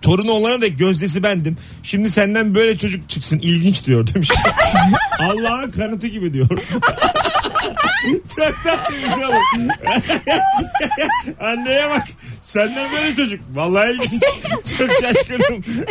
Torunu 0.03 0.31
olana 0.33 0.61
da 0.61 0.67
gözdesi 0.67 1.23
bendim. 1.23 1.57
Şimdi 1.83 2.11
senden 2.11 2.55
böyle 2.55 2.77
çocuk 2.77 3.09
çıksın 3.09 3.39
ilginç 3.39 3.87
diyor 3.87 4.07
demiş. 4.15 4.31
Allah'ın 5.21 5.71
kanıtı 5.71 6.07
gibi 6.07 6.35
diyor. 6.35 6.49
Çok 8.37 8.65
tatlıymış 8.65 9.13
oğlum. 9.13 9.69
Anneye 11.41 11.91
bak. 11.91 12.05
Senden 12.43 12.93
böyle 12.93 13.15
çocuk. 13.15 13.41
Vallahi 13.55 13.93
ilginç. 13.93 14.23
Çok 14.79 14.93
şaşkınım. 14.93 15.65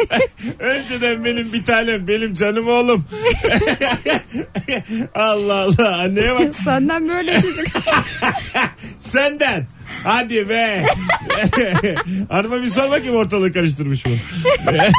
Önceden 0.59 1.25
benim 1.25 1.53
bir 1.53 1.65
tanem. 1.65 2.07
Benim 2.07 2.33
canım 2.33 2.67
oğlum. 2.67 3.05
Allah 5.15 5.53
Allah. 5.55 5.97
Anneye 5.97 6.35
bak. 6.35 6.55
Senden 6.55 7.09
böyle 7.09 7.41
çocuk. 7.41 7.67
Senden. 8.99 9.67
Hadi 10.03 10.49
be. 10.49 10.85
Hanıma 12.29 12.63
bir 12.63 12.69
sor 12.69 12.91
bakayım 12.91 13.15
ortalığı 13.15 13.53
karıştırmış 13.53 14.05
mı? 14.05 14.11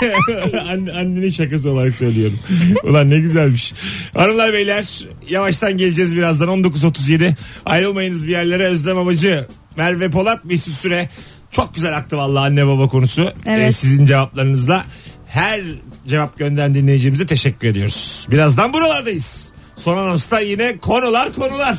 Anne, 0.70 0.92
annenin 0.92 1.30
şakası 1.30 1.70
olarak 1.70 1.94
söylüyorum. 1.96 2.38
Ulan 2.84 3.10
ne 3.10 3.18
güzelmiş. 3.18 3.74
Hanımlar 4.14 4.52
beyler 4.52 5.08
yavaştan 5.28 5.76
geleceğiz 5.76 6.16
birazdan 6.16 6.48
19.37. 6.48 7.34
Ayrılmayınız 7.66 8.26
bir 8.26 8.32
yerlere 8.32 8.64
Özlem 8.64 8.98
Amacı, 8.98 9.46
Merve 9.76 10.10
Polat, 10.10 10.44
Mesut 10.44 10.74
Süre. 10.74 11.08
Çok 11.50 11.74
güzel 11.74 11.96
aktı 11.96 12.16
vallahi 12.16 12.44
anne 12.44 12.66
baba 12.66 12.88
konusu. 12.88 13.32
Evet. 13.46 13.58
Ee, 13.58 13.72
sizin 13.72 14.06
cevaplarınızla 14.06 14.84
her 15.26 15.60
cevap 16.06 16.38
gönderen 16.38 16.74
dinleyicimize 16.74 17.26
teşekkür 17.26 17.68
ediyoruz. 17.68 18.26
Birazdan 18.30 18.72
buralardayız. 18.72 19.52
Son 19.76 19.96
anonsta 19.98 20.40
yine 20.40 20.78
konular 20.78 21.32
konular. 21.32 21.78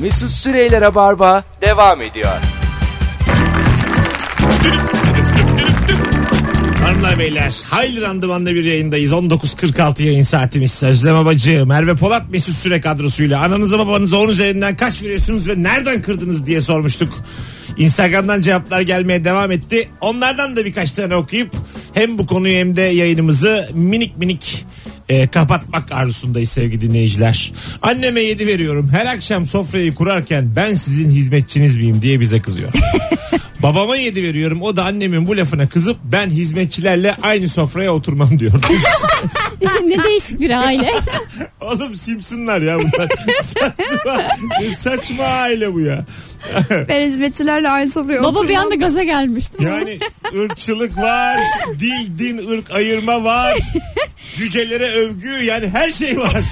Mesut 0.00 0.30
Süreyler'e 0.30 0.94
barba 0.94 1.44
devam 1.62 2.02
ediyor. 2.02 2.32
Hanımlar 6.84 7.18
beyler 7.18 7.62
hayli 7.70 8.00
randımanlı 8.00 8.54
bir 8.54 8.64
yayındayız. 8.64 9.12
19.46 9.12 10.02
yayın 10.02 10.22
saatimiz. 10.22 10.82
Özlem 10.82 11.16
Abacı 11.16 11.66
Merve 11.66 11.94
Polat 11.94 12.22
Mesut 12.30 12.54
Süre 12.54 12.80
kadrosuyla 12.80 13.42
ananıza 13.44 13.78
babanıza 13.78 14.16
10 14.16 14.28
üzerinden 14.28 14.76
kaç 14.76 15.02
veriyorsunuz 15.02 15.48
ve 15.48 15.62
nereden 15.62 16.02
kırdınız 16.02 16.46
diye 16.46 16.60
sormuştuk. 16.60 17.12
Instagram'dan 17.76 18.40
cevaplar 18.40 18.80
gelmeye 18.80 19.24
devam 19.24 19.52
etti. 19.52 19.88
Onlardan 20.00 20.56
da 20.56 20.64
birkaç 20.64 20.92
tane 20.92 21.16
okuyup 21.16 21.52
hem 21.94 22.18
bu 22.18 22.26
konuyu 22.26 22.56
hem 22.56 22.76
de 22.76 22.82
yayınımızı 22.82 23.68
minik 23.74 24.18
minik 24.18 24.66
e, 25.08 25.26
kapatmak 25.26 25.92
arzusundayız 25.92 26.50
sevgili 26.50 26.80
dinleyiciler. 26.80 27.52
Anneme 27.82 28.20
7 28.20 28.46
veriyorum. 28.46 28.88
Her 28.92 29.06
akşam 29.06 29.46
sofrayı 29.46 29.94
kurarken 29.94 30.56
ben 30.56 30.74
sizin 30.74 31.10
hizmetçiniz 31.10 31.76
miyim 31.76 32.02
diye 32.02 32.20
bize 32.20 32.40
kızıyor. 32.40 32.70
Babama 33.62 33.96
7 33.96 34.22
veriyorum. 34.22 34.62
O 34.62 34.76
da 34.76 34.84
annemin 34.84 35.26
bu 35.26 35.36
lafına 35.36 35.68
kızıp 35.68 35.96
ben 36.04 36.30
hizmetçilerle 36.30 37.14
aynı 37.22 37.48
sofraya 37.48 37.94
oturmam 37.94 38.38
diyor. 38.38 38.52
ne 39.86 40.04
değişik 40.04 40.40
bir 40.40 40.50
aile. 40.50 40.92
Oğlum 41.60 41.96
Simpsonlar 41.96 42.62
ya 42.62 42.78
bunlar. 42.78 43.08
saçma, 43.42 44.22
ne 44.60 44.70
saçma 44.74 45.24
aile 45.24 45.74
bu 45.74 45.80
ya. 45.80 46.04
Ben 46.88 47.06
hizmetçilerle 47.06 47.68
aynı 47.68 47.90
sofraya 47.90 48.20
Baba 48.20 48.28
oturmam. 48.28 48.48
bir 48.48 48.56
anda 48.56 48.74
gaza 48.74 49.02
gelmiş 49.02 49.52
değil 49.52 49.70
mi? 49.70 49.76
Yani 49.76 49.98
ırkçılık 50.40 50.96
var, 50.96 51.40
dil, 51.80 52.18
din, 52.18 52.38
ırk 52.50 52.70
ayırma 52.70 53.24
var. 53.24 53.58
Cücelere 54.36 54.90
övgü 54.90 55.28
yani 55.44 55.68
her 55.68 55.90
şey 55.90 56.18
var. 56.18 56.42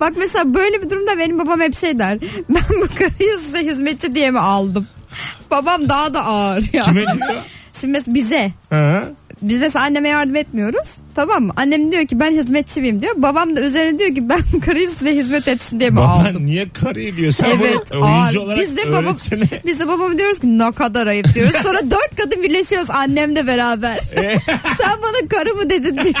Bak 0.00 0.12
mesela 0.16 0.54
böyle 0.54 0.82
bir 0.82 0.90
durumda 0.90 1.18
benim 1.18 1.38
babam 1.38 1.60
hep 1.60 1.74
şey 1.76 1.98
der. 1.98 2.18
Ben 2.48 2.80
bu 2.82 2.86
karıyı 2.98 3.38
size 3.38 3.58
hizmetçi 3.58 4.14
diye 4.14 4.30
mi 4.30 4.40
aldım? 4.40 4.86
Babam 5.50 5.88
daha 5.88 6.14
da 6.14 6.24
ağır 6.24 6.64
ya. 6.72 6.82
Kime 6.82 7.04
diyor? 7.06 7.18
Şimdi 7.80 7.92
mesela 7.92 8.14
bize. 8.14 8.50
Ha? 8.70 9.04
Biz 9.42 9.58
mesela 9.58 9.84
anneme 9.84 10.08
yardım 10.08 10.36
etmiyoruz. 10.36 10.96
Tamam 11.14 11.42
mı? 11.42 11.52
Annem 11.56 11.92
diyor 11.92 12.06
ki 12.06 12.20
ben 12.20 12.30
hizmetçi 12.32 12.80
miyim 12.80 13.02
diyor. 13.02 13.14
Babam 13.16 13.56
da 13.56 13.60
üzerine 13.60 13.98
diyor 13.98 14.14
ki 14.14 14.28
ben 14.28 14.38
bu 14.52 14.60
karıyı 14.66 14.88
size 14.88 15.14
hizmet 15.16 15.48
etsin 15.48 15.80
diye 15.80 15.90
mi 15.90 15.96
Baban 15.96 16.24
aldım? 16.24 16.46
niye 16.46 16.68
karıyı 16.72 17.16
diyor? 17.16 17.32
Sen 17.32 17.44
Evet 17.46 17.76
bunu 17.92 18.04
oyuncu 18.04 18.40
ağır. 18.40 18.46
olarak 18.46 18.60
Biz 18.62 18.76
de 18.76 18.88
babam, 18.92 19.04
öğretsene. 19.04 19.44
biz 19.66 19.80
de 19.80 19.88
babama 19.88 20.18
diyoruz 20.18 20.38
ki 20.38 20.58
ne 20.58 20.72
kadar 20.72 21.06
ayıp 21.06 21.34
diyoruz. 21.34 21.54
Sonra 21.62 21.78
dört 21.90 22.16
kadın 22.16 22.42
birleşiyoruz 22.42 22.90
annemle 22.90 23.46
beraber. 23.46 23.96
E, 24.16 24.38
Sen 24.78 24.96
bana 25.02 25.28
karı 25.30 25.54
mı 25.54 25.70
dedin 25.70 25.98
diye. 25.98 26.12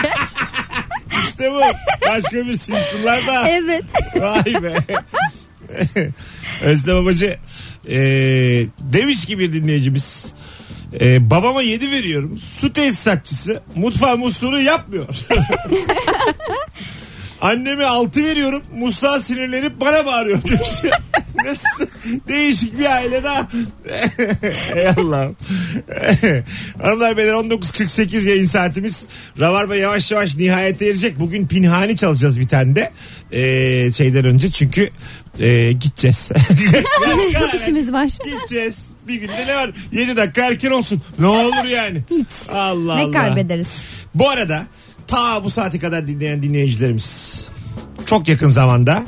İşte 1.26 1.52
bu. 1.52 1.60
Başka 2.08 2.36
bir 2.36 2.56
Simpsonlar 2.58 3.26
da. 3.26 3.48
evet. 3.48 3.84
Vay 4.20 4.62
be. 4.62 4.74
Özlem 6.62 6.96
Babacı 6.96 7.36
e, 7.90 7.98
demiş 8.78 9.24
ki 9.24 9.38
bir 9.38 9.52
dinleyicimiz 9.52 10.34
e, 11.00 11.30
babama 11.30 11.62
7 11.62 11.90
veriyorum 11.90 12.38
su 12.38 12.72
tesisatçısı 12.72 13.62
mutfağı 13.74 14.18
musluğunu 14.18 14.60
yapmıyor. 14.60 15.06
Anneme 17.40 17.86
6 17.86 18.24
veriyorum 18.24 18.62
musluğa 18.74 19.20
sinirlenip 19.20 19.80
bana 19.80 20.06
bağırıyor 20.06 20.42
demiş. 20.42 20.68
Nasıl 21.44 21.86
değişik 22.28 22.78
bir 22.78 22.84
aile 22.84 23.22
daha. 23.24 23.48
Ey 24.74 24.88
Allah'ım. 24.88 25.36
Hanımlar 26.82 27.16
beyler 27.16 27.32
19.48 27.32 28.28
yayın 28.28 28.44
saatimiz. 28.44 29.08
Rabarba 29.40 29.76
yavaş 29.76 30.12
yavaş 30.12 30.36
nihayete 30.36 30.86
erecek. 30.86 31.18
Bugün 31.18 31.46
pinhani 31.46 31.96
çalacağız 31.96 32.40
bir 32.40 32.48
tane 32.48 32.76
de. 32.76 32.92
Ee, 33.32 33.92
şeyden 33.92 34.24
önce 34.24 34.50
çünkü 34.50 34.90
e, 35.40 35.72
gideceğiz. 35.72 36.28
Çok 37.38 37.54
işimiz 37.54 37.92
var. 37.92 38.08
gideceğiz. 38.24 38.90
Bir 39.08 39.14
günde 39.14 39.46
ne 39.46 39.56
var? 39.56 39.70
7 39.92 40.16
dakika 40.16 40.46
erken 40.46 40.70
olsun. 40.70 41.02
Ne 41.18 41.26
olur 41.26 41.64
yani. 41.70 42.02
Hiç. 42.10 42.50
Allah 42.50 42.96
ne 42.96 43.02
Allah. 43.02 43.12
kaybederiz? 43.12 43.68
Bu 44.14 44.30
arada 44.30 44.66
ta 45.06 45.44
bu 45.44 45.50
saate 45.50 45.78
kadar 45.78 46.06
dinleyen 46.08 46.42
dinleyicilerimiz 46.42 47.48
çok 48.06 48.28
yakın 48.28 48.48
zamanda 48.48 49.04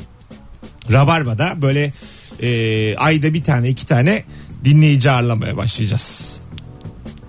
Rabarba'da 0.91 1.61
böyle 1.61 1.93
e, 2.41 2.95
ayda 2.95 3.33
bir 3.33 3.43
tane 3.43 3.69
iki 3.69 3.85
tane 3.85 4.23
dinleyici 4.63 5.11
ağırlamaya 5.11 5.57
başlayacağız. 5.57 6.39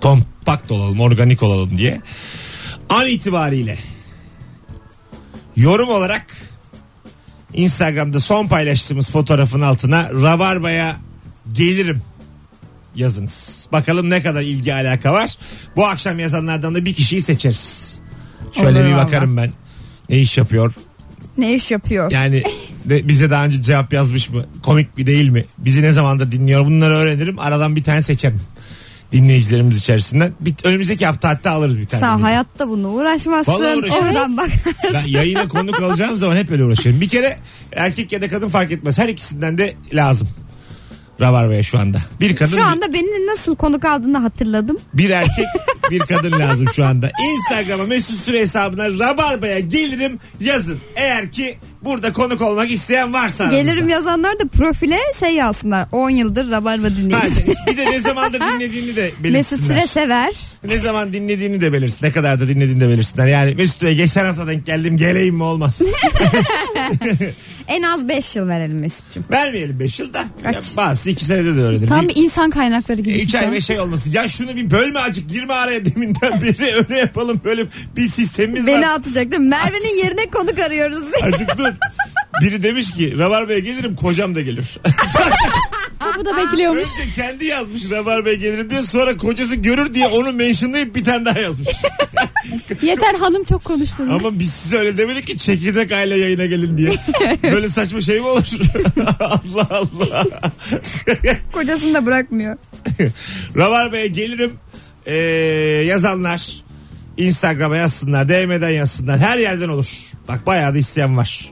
Kompakt 0.00 0.70
olalım, 0.70 1.00
organik 1.00 1.42
olalım 1.42 1.78
diye. 1.78 2.00
An 2.88 3.06
itibariyle 3.06 3.78
yorum 5.56 5.88
olarak 5.88 6.26
Instagram'da 7.54 8.20
son 8.20 8.48
paylaştığımız 8.48 9.10
fotoğrafın 9.10 9.60
altına 9.60 10.10
Rabarba'ya 10.10 10.96
gelirim 11.52 12.02
yazınız. 12.94 13.68
Bakalım 13.72 14.10
ne 14.10 14.22
kadar 14.22 14.42
ilgi 14.42 14.74
alaka 14.74 15.12
var. 15.12 15.36
Bu 15.76 15.86
akşam 15.86 16.18
yazanlardan 16.18 16.74
da 16.74 16.84
bir 16.84 16.94
kişiyi 16.94 17.20
seçeriz. 17.20 17.98
Şöyle 18.52 18.80
Olur 18.80 18.88
bir 18.88 18.96
bakarım 18.96 19.36
ben. 19.36 19.50
Ne 20.08 20.18
iş 20.18 20.38
yapıyor? 20.38 20.74
Ne 21.38 21.54
iş 21.54 21.70
yapıyor? 21.70 22.10
Yani 22.10 22.42
de 22.84 23.08
bize 23.08 23.30
daha 23.30 23.44
önce 23.44 23.62
cevap 23.62 23.92
yazmış 23.92 24.30
mı? 24.30 24.46
Komik 24.62 24.98
mi 24.98 25.06
değil 25.06 25.28
mi? 25.28 25.44
Bizi 25.58 25.82
ne 25.82 25.92
zamandır 25.92 26.32
dinliyor? 26.32 26.64
Bunları 26.66 26.94
öğrenirim. 26.94 27.38
Aradan 27.38 27.76
bir 27.76 27.82
tane 27.84 28.02
seçerim. 28.02 28.40
Dinleyicilerimiz 29.12 29.76
içerisinden. 29.76 30.32
Bir, 30.40 30.54
önümüzdeki 30.64 31.06
hafta 31.06 31.28
hatta 31.28 31.50
alırız 31.50 31.80
bir 31.80 31.86
tane. 31.86 32.00
Sen 32.00 32.08
dinleyici. 32.08 32.24
hayatta 32.24 32.68
bunu 32.68 32.88
uğraşmazsın. 32.88 33.52
Vallahi 33.52 33.76
uğraşırım. 33.76 34.06
Oradan 34.06 34.36
bak. 34.36 34.50
Ben 34.94 35.04
yayına 35.06 35.48
konuk 35.48 35.82
alacağım 35.82 36.16
zaman 36.16 36.36
hep 36.36 36.50
öyle 36.50 36.64
uğraşıyorum. 36.64 37.00
Bir 37.00 37.08
kere 37.08 37.38
erkek 37.72 38.12
ya 38.12 38.22
da 38.22 38.28
kadın 38.28 38.48
fark 38.48 38.72
etmez. 38.72 38.98
Her 38.98 39.08
ikisinden 39.08 39.58
de 39.58 39.74
lazım. 39.94 40.28
Rabarba'ya 41.20 41.62
şu 41.62 41.78
anda. 41.78 41.98
Bir 42.20 42.36
kadın 42.36 42.56
Şu 42.56 42.64
anda 42.64 42.92
beni 42.92 43.26
nasıl 43.26 43.56
konuk 43.56 43.84
aldığını 43.84 44.18
hatırladım. 44.18 44.78
bir 44.94 45.10
erkek 45.10 45.46
bir 45.90 45.98
kadın 45.98 46.32
lazım 46.32 46.68
şu 46.76 46.84
anda. 46.84 47.10
Instagram'a 47.32 47.84
Mesut 47.84 48.20
Süre 48.20 48.38
hesabına 48.38 48.90
Rabarba'ya 48.90 49.58
gelirim 49.60 50.18
yazın. 50.40 50.78
Eğer 50.96 51.32
ki 51.32 51.58
burada 51.82 52.12
konuk 52.12 52.42
olmak 52.42 52.70
isteyen 52.70 53.12
varsa. 53.12 53.44
aranızda. 53.44 53.62
Gelirim 53.62 53.88
yazanlar 53.88 54.38
da 54.38 54.48
profile 54.48 54.98
şey 55.20 55.34
yazsınlar. 55.34 55.88
10 55.92 56.10
yıldır 56.10 56.50
Rabarba 56.50 56.86
Ha, 56.86 57.22
bir 57.66 57.76
de 57.76 57.90
ne 57.90 57.98
zamandır 58.00 58.40
dinlediğini 58.54 58.96
de 58.96 59.02
belirtsinler. 59.02 59.32
Mesut 59.32 59.60
Süre 59.60 59.86
sever. 59.86 60.32
Ne 60.64 60.76
zaman 60.76 61.12
dinlediğini 61.12 61.60
de 61.60 61.72
belirsin. 61.72 62.06
Ne 62.06 62.12
kadar 62.12 62.40
da 62.40 62.48
dinlediğini 62.48 62.80
de 62.80 62.88
belirsinler. 62.88 63.26
Yani 63.26 63.54
Mesut 63.54 63.82
Bey 63.82 63.94
geçen 63.94 64.24
hafta 64.24 64.46
denk 64.46 64.66
geldim 64.66 64.96
geleyim 64.96 65.34
mi 65.34 65.42
olmaz. 65.42 65.80
En 67.68 67.82
az 67.82 68.08
5 68.08 68.36
yıl 68.36 68.48
verelim 68.48 68.78
Mesut'cum. 68.78 69.24
Vermeyelim 69.30 69.80
5 69.80 69.98
yılda. 69.98 70.24
Kaç? 70.42 70.54
Ya 70.56 70.62
bazısı 70.76 71.10
2 71.10 71.24
senede 71.24 71.56
de 71.56 71.62
öyledir. 71.62 71.88
Tam 71.88 72.08
Bir- 72.08 72.16
insan 72.16 72.50
kaynakları 72.50 73.00
gibi. 73.00 73.18
3 73.18 73.34
ay 73.34 73.52
ve 73.52 73.60
şey 73.60 73.80
olmasın. 73.80 74.12
Ya 74.12 74.28
şunu 74.28 74.56
bir 74.56 74.70
bölme 74.70 74.98
acık 74.98 75.28
girme 75.28 75.54
araya 75.54 75.71
deminden 75.84 76.42
beri 76.42 76.74
öyle 76.74 76.96
yapalım 76.98 77.40
böyle 77.44 77.66
bir 77.96 78.08
sistemimiz 78.08 78.66
Beni 78.66 78.84
var. 78.86 78.94
atacak 78.94 79.30
değil 79.30 79.42
mi? 79.42 79.48
Merve'nin 79.48 80.04
yerine 80.04 80.30
konuk 80.30 80.58
arıyoruz. 80.58 81.04
Acık 81.22 81.58
dur. 81.58 81.68
Biri 82.42 82.62
demiş 82.62 82.90
ki 82.90 83.18
Rabarba'ya 83.18 83.58
gelirim 83.58 83.96
kocam 83.96 84.34
da 84.34 84.40
gelir. 84.40 84.78
Bu 86.18 86.24
da 86.24 86.36
bekliyormuş. 86.36 86.82
Önce 87.00 87.12
kendi 87.14 87.44
yazmış 87.44 87.90
Rabarba'ya 87.90 88.34
gelirim 88.34 88.70
diye 88.70 88.82
sonra 88.82 89.16
kocası 89.16 89.54
görür 89.54 89.94
diye 89.94 90.06
onu 90.06 90.32
mentionlayıp 90.32 90.94
bir 90.96 91.04
tane 91.04 91.24
daha 91.24 91.38
yazmış. 91.38 91.68
Yeter 92.82 93.14
hanım 93.14 93.44
çok 93.44 93.64
konuştun. 93.64 94.08
Ama 94.08 94.38
biz 94.38 94.52
size 94.52 94.78
öyle 94.78 94.96
demedik 94.98 95.26
ki 95.26 95.38
çekirdek 95.38 95.92
aile 95.92 96.18
yayına 96.18 96.46
gelin 96.46 96.78
diye. 96.78 96.90
Böyle 97.42 97.68
saçma 97.68 98.00
şey 98.00 98.20
mi 98.20 98.26
olur? 98.26 98.44
Allah 99.20 99.68
Allah. 99.70 100.24
Kocasını 101.52 101.94
da 101.94 102.06
bırakmıyor. 102.06 102.56
Rabarba'ya 103.56 104.06
gelirim 104.06 104.52
ee, 105.06 105.14
yazanlar 105.86 106.62
Instagram'a 107.16 107.76
yazsınlar 107.76 108.28
DM'den 108.28 108.70
yazsınlar 108.70 109.20
her 109.20 109.38
yerden 109.38 109.68
olur 109.68 109.88
bak 110.28 110.46
bayağı 110.46 110.74
da 110.74 110.78
isteyen 110.78 111.16
var 111.16 111.50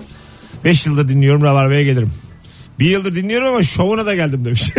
5 0.64 0.86
yılda 0.86 1.08
dinliyorum 1.08 1.42
Rabarba'ya 1.42 1.82
gelirim 1.82 2.12
bir 2.78 2.86
yılda 2.86 3.14
dinliyorum 3.14 3.48
ama 3.48 3.62
şovuna 3.62 4.06
da 4.06 4.14
geldim 4.14 4.44
demiş 4.44 4.62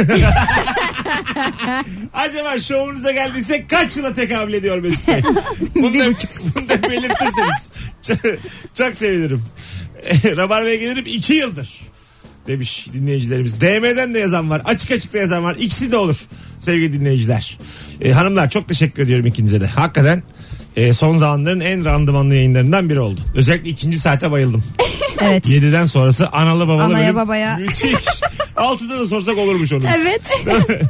acaba 2.13 2.59
şovunuza 2.59 3.11
geldiyse 3.11 3.67
kaç 3.67 3.97
yıla 3.97 4.13
tekabül 4.13 4.53
ediyor 4.53 4.79
Mesut 4.79 5.07
Bey 5.07 5.21
bunu 5.75 5.99
da, 5.99 6.05
bunu 6.55 6.69
da 6.69 6.83
belirtirseniz 6.83 7.69
çok, 8.01 8.17
çok 8.75 8.97
sevinirim 8.97 9.43
Rabarba'ya 10.37 10.75
gelirim 10.75 11.05
2 11.07 11.33
yıldır 11.33 11.91
demiş 12.47 12.87
dinleyicilerimiz. 12.93 13.61
DM'den 13.61 14.13
de 14.13 14.19
yazan 14.19 14.49
var. 14.49 14.61
Açık 14.65 14.91
açık 14.91 15.13
da 15.13 15.17
yazan 15.17 15.43
var. 15.43 15.55
İkisi 15.59 15.91
de 15.91 15.97
olur 15.97 16.17
sevgili 16.59 16.93
dinleyiciler. 16.93 17.59
Ee, 18.01 18.11
hanımlar 18.11 18.49
çok 18.49 18.67
teşekkür 18.67 19.03
ediyorum 19.03 19.25
ikinize 19.25 19.61
de. 19.61 19.67
Hakikaten 19.67 20.23
e, 20.75 20.93
son 20.93 21.17
zamanların 21.17 21.59
en 21.59 21.85
randımanlı 21.85 22.35
yayınlarından 22.35 22.89
biri 22.89 22.99
oldu. 22.99 23.21
Özellikle 23.35 23.69
ikinci 23.69 23.99
saate 23.99 24.31
bayıldım. 24.31 24.63
Evet. 25.23 25.45
7'den 25.47 25.85
sonrası 25.85 26.27
analı 26.29 26.67
babalı 26.67 26.83
Anaya 26.83 27.03
bölüm. 27.05 27.15
babaya. 27.15 27.57
Müthiş. 27.59 27.93
Altıda 28.57 28.99
da 28.99 29.05
sorsak 29.05 29.37
olurmuş 29.37 29.73
onu. 29.73 29.83
Evet. 29.97 30.21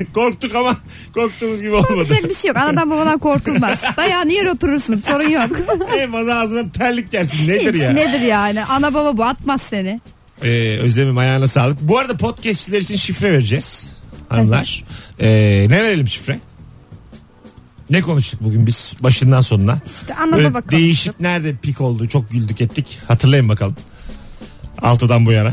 Korktuk 0.13 0.55
ama 0.55 0.77
korktuğumuz 1.13 1.61
gibi 1.61 1.73
olmadı. 1.73 1.91
Yapacak 1.97 2.29
bir 2.29 2.33
şey 2.33 2.47
yok. 2.49 2.57
Anadan 2.57 2.89
babadan 2.89 3.19
korkulmaz. 3.19 3.79
Dayağını 3.97 4.31
yer 4.31 4.45
oturursun. 4.45 5.01
Sorun 5.01 5.29
yok. 5.29 5.49
en 5.97 6.11
fazla 6.11 6.39
ağzına 6.39 6.71
terlik 6.71 7.13
yersin. 7.13 7.47
Nedir 7.47 7.73
Hiç 7.73 7.81
ya? 7.81 7.91
nedir 7.91 8.19
yani? 8.21 8.65
Ana 8.65 8.93
baba 8.93 9.17
bu 9.17 9.23
atmaz 9.23 9.61
seni. 9.69 10.01
Ee, 10.43 10.77
Özlem'im 10.81 11.17
ayağına 11.17 11.47
sağlık. 11.47 11.81
Bu 11.81 11.97
arada 11.99 12.17
podcastçiler 12.17 12.81
için 12.81 12.95
şifre 12.95 13.33
vereceğiz 13.33 13.95
hanımlar. 14.29 14.83
Ee, 15.19 15.65
ne 15.69 15.83
verelim 15.83 16.07
şifre? 16.07 16.39
Ne 17.91 18.01
konuştuk 18.01 18.43
bugün 18.43 18.67
biz 18.67 18.93
başından 18.99 19.41
sonuna? 19.41 19.79
İşte 19.85 20.13
Böyle 20.31 20.43
baba 20.49 20.61
konuştuk. 20.61 20.71
değişik 20.71 21.19
nerede 21.19 21.55
pik 21.55 21.81
oldu 21.81 22.07
çok 22.07 22.31
güldük 22.31 22.61
ettik. 22.61 22.99
Hatırlayın 23.07 23.49
bakalım. 23.49 23.75
Altıdan 24.81 25.25
bu 25.25 25.31
yana. 25.31 25.51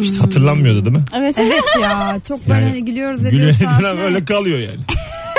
Hiç 0.00 0.18
hatırlanmıyordu 0.20 0.84
değil 0.84 0.96
mi? 0.96 1.04
Evet. 1.14 1.34
Evet 1.38 1.64
ya 1.82 2.20
çok 2.28 2.48
böyle 2.48 2.60
Yani 2.60 2.68
hani 2.68 2.84
gülüyoruz 2.84 3.22
Gülüyor 3.22 3.54
ediyoruz 3.54 3.76
falan 3.76 3.98
öyle 3.98 4.24
kalıyor 4.24 4.58
yani. 4.58 4.80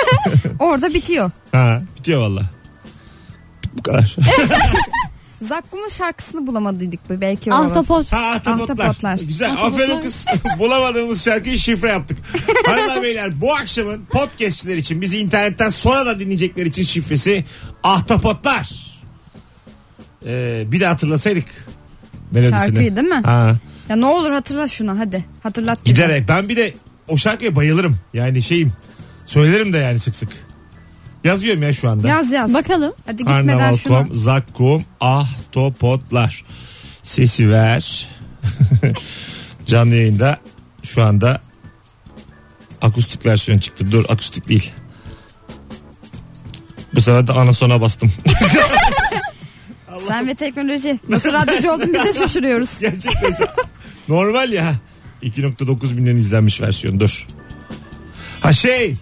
Orada 0.58 0.94
bitiyor. 0.94 1.30
Ha, 1.52 1.82
bitiyor 1.98 2.20
valla. 2.20 2.42
Bu 3.78 3.82
kadar. 3.82 4.16
Zakkum'un 5.42 5.88
şarkısını 5.88 6.46
bulamadıydık 6.46 7.10
bu 7.10 7.20
belki 7.20 7.52
o 7.52 7.56
olası. 7.56 7.70
Ahtapot. 7.70 8.12
Ha 8.12 8.16
ahtapotlar. 8.16 8.84
Ahtapotlar. 8.84 9.18
Güzel. 9.18 9.52
Ahtapotlar. 9.52 9.84
Aferin 9.84 10.00
kız. 10.00 10.26
Bulamadığımız 10.58 11.24
şarkıyı 11.24 11.58
şifre 11.58 11.88
yaptık. 11.88 12.18
Hanımlar 12.66 13.02
beyler 13.02 13.40
bu 13.40 13.54
akşamın 13.54 14.04
podcastçiler 14.04 14.76
için 14.76 15.00
bizi 15.00 15.18
internetten 15.18 15.70
sonra 15.70 16.06
da 16.06 16.20
dinleyecekler 16.20 16.66
için 16.66 16.82
şifresi 16.82 17.44
ahtapotlar. 17.82 18.70
Ee, 20.26 20.64
bir 20.66 20.80
de 20.80 20.86
hatırlasaydık. 20.86 21.44
Melodisini. 22.32 22.58
Şarkıyı 22.58 22.96
değil 22.96 23.08
mi? 23.08 23.22
Ha. 23.24 23.56
Ya 23.88 23.96
ne 23.96 24.06
olur 24.06 24.32
hatırla 24.32 24.68
şunu 24.68 24.98
hadi. 24.98 25.24
Hatırlat 25.42 25.78
bize. 25.84 25.94
Giderek. 25.94 26.28
Ben 26.28 26.48
bir 26.48 26.56
de 26.56 26.74
o 27.08 27.16
şarkıya 27.16 27.56
bayılırım. 27.56 27.98
Yani 28.14 28.42
şeyim. 28.42 28.72
Söylerim 29.26 29.72
de 29.72 29.78
yani 29.78 29.98
sık 29.98 30.16
sık. 30.16 30.45
Yazıyorum 31.26 31.62
ya 31.62 31.72
şu 31.72 31.88
anda. 31.90 32.08
Yaz 32.08 32.32
yaz. 32.32 32.54
Bakalım. 32.54 32.92
Hadi 33.06 33.16
gitmeden 33.16 33.76
şunu. 33.76 33.92
Karnaval.com, 33.92 34.14
Zakkum, 34.14 34.84
Ahtapotlar. 35.00 36.44
Sesi 37.02 37.50
ver. 37.50 38.08
Canlı 39.66 39.94
yayında 39.94 40.38
şu 40.82 41.02
anda 41.02 41.40
akustik 42.82 43.26
versiyon 43.26 43.58
çıktı. 43.58 43.90
Dur 43.90 44.04
akustik 44.08 44.48
değil. 44.48 44.72
Bu 46.94 47.00
sefer 47.00 47.26
de 47.26 47.32
ana 47.32 47.52
sona 47.52 47.80
bastım. 47.80 48.12
Sen 50.08 50.28
ve 50.28 50.34
teknoloji. 50.34 51.00
Nasıl 51.08 51.32
radyocu 51.32 51.70
oldun 51.70 51.94
biz 51.94 52.04
de 52.04 52.12
şaşırıyoruz. 52.12 52.78
Gerçekten 52.80 53.48
normal 54.08 54.52
ya. 54.52 54.74
2.9 55.22 55.94
milyon 55.94 56.16
izlenmiş 56.16 56.60
versiyon 56.60 57.00
dur. 57.00 57.26
Ha 58.40 58.52
şey 58.52 58.96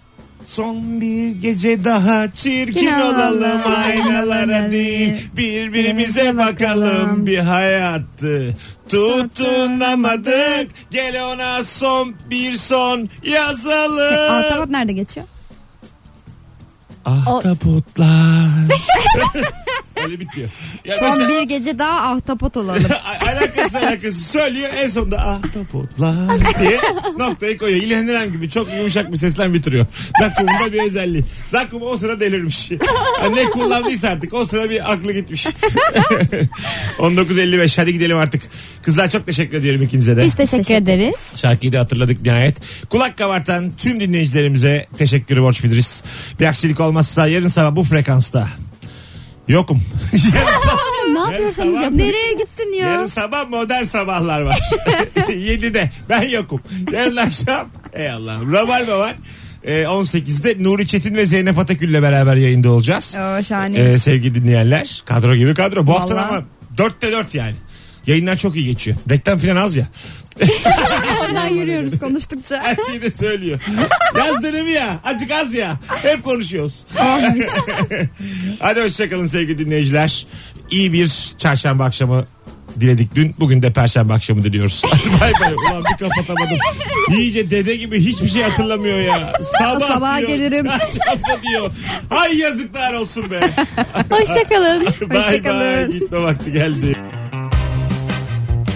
Son 0.44 1.00
bir 1.00 1.28
gece 1.30 1.84
daha 1.84 2.32
çirkin 2.32 2.92
olalım 2.92 3.60
aynalara 3.66 4.70
değil. 4.70 5.28
birbirimize 5.36 6.36
bakalım. 6.36 7.26
bir 7.26 7.38
hayattı. 7.38 8.56
Tutunamadık. 8.88 10.68
Gel 10.90 11.24
ona 11.32 11.64
son 11.64 12.14
bir 12.30 12.54
son 12.54 13.08
yazalım. 13.22 14.30
Ahtapot 14.30 14.68
nerede 14.70 14.92
geçiyor? 14.92 15.26
ahtapotlar 17.04 18.48
öyle 19.96 20.20
bitiyor 20.20 20.48
ya 20.84 20.98
Son 20.98 21.08
mesela- 21.10 21.28
bir 21.28 21.42
gece 21.42 21.78
daha 21.78 22.12
ahtapot 22.12 22.56
olalım. 22.56 22.84
Alakası 23.28 23.78
alakası 23.78 24.20
söylüyor 24.24 24.68
en 24.82 24.88
sonunda 24.88 25.16
ahtapotlar 25.16 26.14
diye 26.60 26.78
noktayı 27.18 27.58
koyuyor. 27.58 27.82
İlhan 27.82 28.08
İrem 28.08 28.32
gibi 28.32 28.50
çok 28.50 28.74
yumuşak 28.76 29.12
bir 29.12 29.16
sesle 29.16 29.54
bitiriyor. 29.54 29.86
Zakkum'un 30.20 30.66
da 30.66 30.72
bir 30.72 30.82
özelliği. 30.82 31.24
Zakkum 31.48 31.82
o 31.82 31.96
sıra 31.98 32.20
delirmiş. 32.20 32.70
Yani 33.22 33.36
ne 33.36 33.44
kullandıysa 33.44 34.08
artık 34.08 34.34
o 34.34 34.44
sıra 34.44 34.70
bir 34.70 34.92
aklı 34.92 35.12
gitmiş. 35.12 35.46
19.55 36.98 37.76
hadi 37.80 37.92
gidelim 37.92 38.16
artık. 38.16 38.42
Kızlar 38.82 39.10
çok 39.10 39.26
teşekkür 39.26 39.56
ediyorum 39.56 39.82
ikinize 39.82 40.16
de. 40.16 40.24
Biz 40.26 40.34
teşekkür 40.34 40.74
ederiz. 40.74 41.16
Şarkıyı 41.36 41.72
da 41.72 41.80
hatırladık 41.80 42.22
nihayet. 42.22 42.56
Kulak 42.88 43.18
kabartan 43.18 43.72
tüm 43.72 44.00
dinleyicilerimize 44.00 44.86
teşekkürü 44.98 45.42
borç 45.42 45.64
biliriz. 45.64 46.02
Bir 46.40 46.44
aksilik 46.46 46.80
olmazsa 46.80 47.26
yarın 47.26 47.48
sabah 47.48 47.76
bu 47.76 47.84
frekansta 47.84 48.48
yokum. 49.48 49.82
Ne 51.12 51.18
yapıyorsanız 51.20 51.74
sabah- 51.76 51.82
yapın. 51.82 51.98
Nereye 51.98 52.32
gittin 52.32 52.72
ya? 52.72 52.86
Yarın 52.90 53.06
sabah 53.06 53.48
modern 53.48 53.84
sabahlar 53.84 54.40
var. 54.40 54.58
7'de 55.16 55.90
ben 56.08 56.22
yokum. 56.28 56.60
Yarın 56.92 57.16
akşam 57.16 57.68
ey 57.92 58.10
Allah'ım 58.10 58.52
Rabarba 58.52 58.98
var. 58.98 59.16
Ee, 59.64 59.82
18'de 59.82 60.62
Nuri 60.62 60.86
Çetin 60.86 61.14
ve 61.14 61.26
Zeynep 61.26 61.58
Atakül'le 61.58 62.02
beraber 62.02 62.36
yayında 62.36 62.70
olacağız. 62.70 63.16
Oo 63.18 63.42
şahane. 63.42 63.78
Ee, 63.78 63.98
sevgili 63.98 64.42
dinleyenler. 64.42 65.02
Kadro 65.06 65.36
gibi 65.36 65.54
kadro. 65.54 65.86
Bu 65.86 65.92
hafta 66.00 66.14
Vallahi. 66.14 66.28
ama 66.28 66.42
4'te 66.76 67.12
4 67.12 67.34
yani. 67.34 67.54
Yayınlar 68.06 68.36
çok 68.36 68.56
iyi 68.56 68.66
geçiyor. 68.66 68.96
Reklam 69.10 69.38
falan 69.38 69.56
az 69.56 69.76
ya. 69.76 69.86
Oradan 71.20 71.48
yürüyoruz 71.48 71.98
konuştukça. 71.98 72.62
Her 72.62 72.76
şeyi 72.86 73.02
de 73.02 73.10
söylüyor. 73.10 73.60
Yaz 74.18 74.42
dönemi 74.42 74.70
ya. 74.70 75.00
Acık 75.04 75.30
az 75.30 75.54
ya. 75.54 75.78
Hep 76.02 76.24
konuşuyoruz. 76.24 76.84
Mis. 77.34 77.46
Hadi 78.60 78.82
hoşçakalın 78.82 79.26
sevgili 79.26 79.58
dinleyiciler. 79.58 80.26
İyi 80.70 80.92
bir 80.92 81.34
çarşamba 81.38 81.84
akşamı 81.84 82.24
diledik 82.80 83.14
dün. 83.14 83.34
Bugün 83.40 83.62
de 83.62 83.72
perşembe 83.72 84.12
akşamı 84.12 84.44
diliyoruz. 84.44 84.82
Hadi 84.90 85.20
bay 85.20 85.32
bay. 85.40 85.54
Ulan 85.54 85.84
bir 85.84 86.08
kapatamadım. 86.08 86.58
İyice 87.18 87.50
dede 87.50 87.76
gibi 87.76 88.00
hiçbir 88.00 88.28
şey 88.28 88.42
hatırlamıyor 88.42 88.98
ya. 88.98 89.32
Sabah 89.42 89.88
Sabaha 89.88 90.18
diyor, 90.18 90.28
gelirim. 90.28 90.66
Çarşamba 90.66 91.42
diyor. 91.48 91.72
Ay 92.10 92.38
yazıklar 92.38 92.92
olsun 92.92 93.30
be. 93.30 93.40
Hoşçakalın. 94.10 94.86
bay 95.10 95.44
bay. 95.44 95.90
Gitme 95.90 96.18
vakti 96.18 96.52
geldi. 96.52 96.94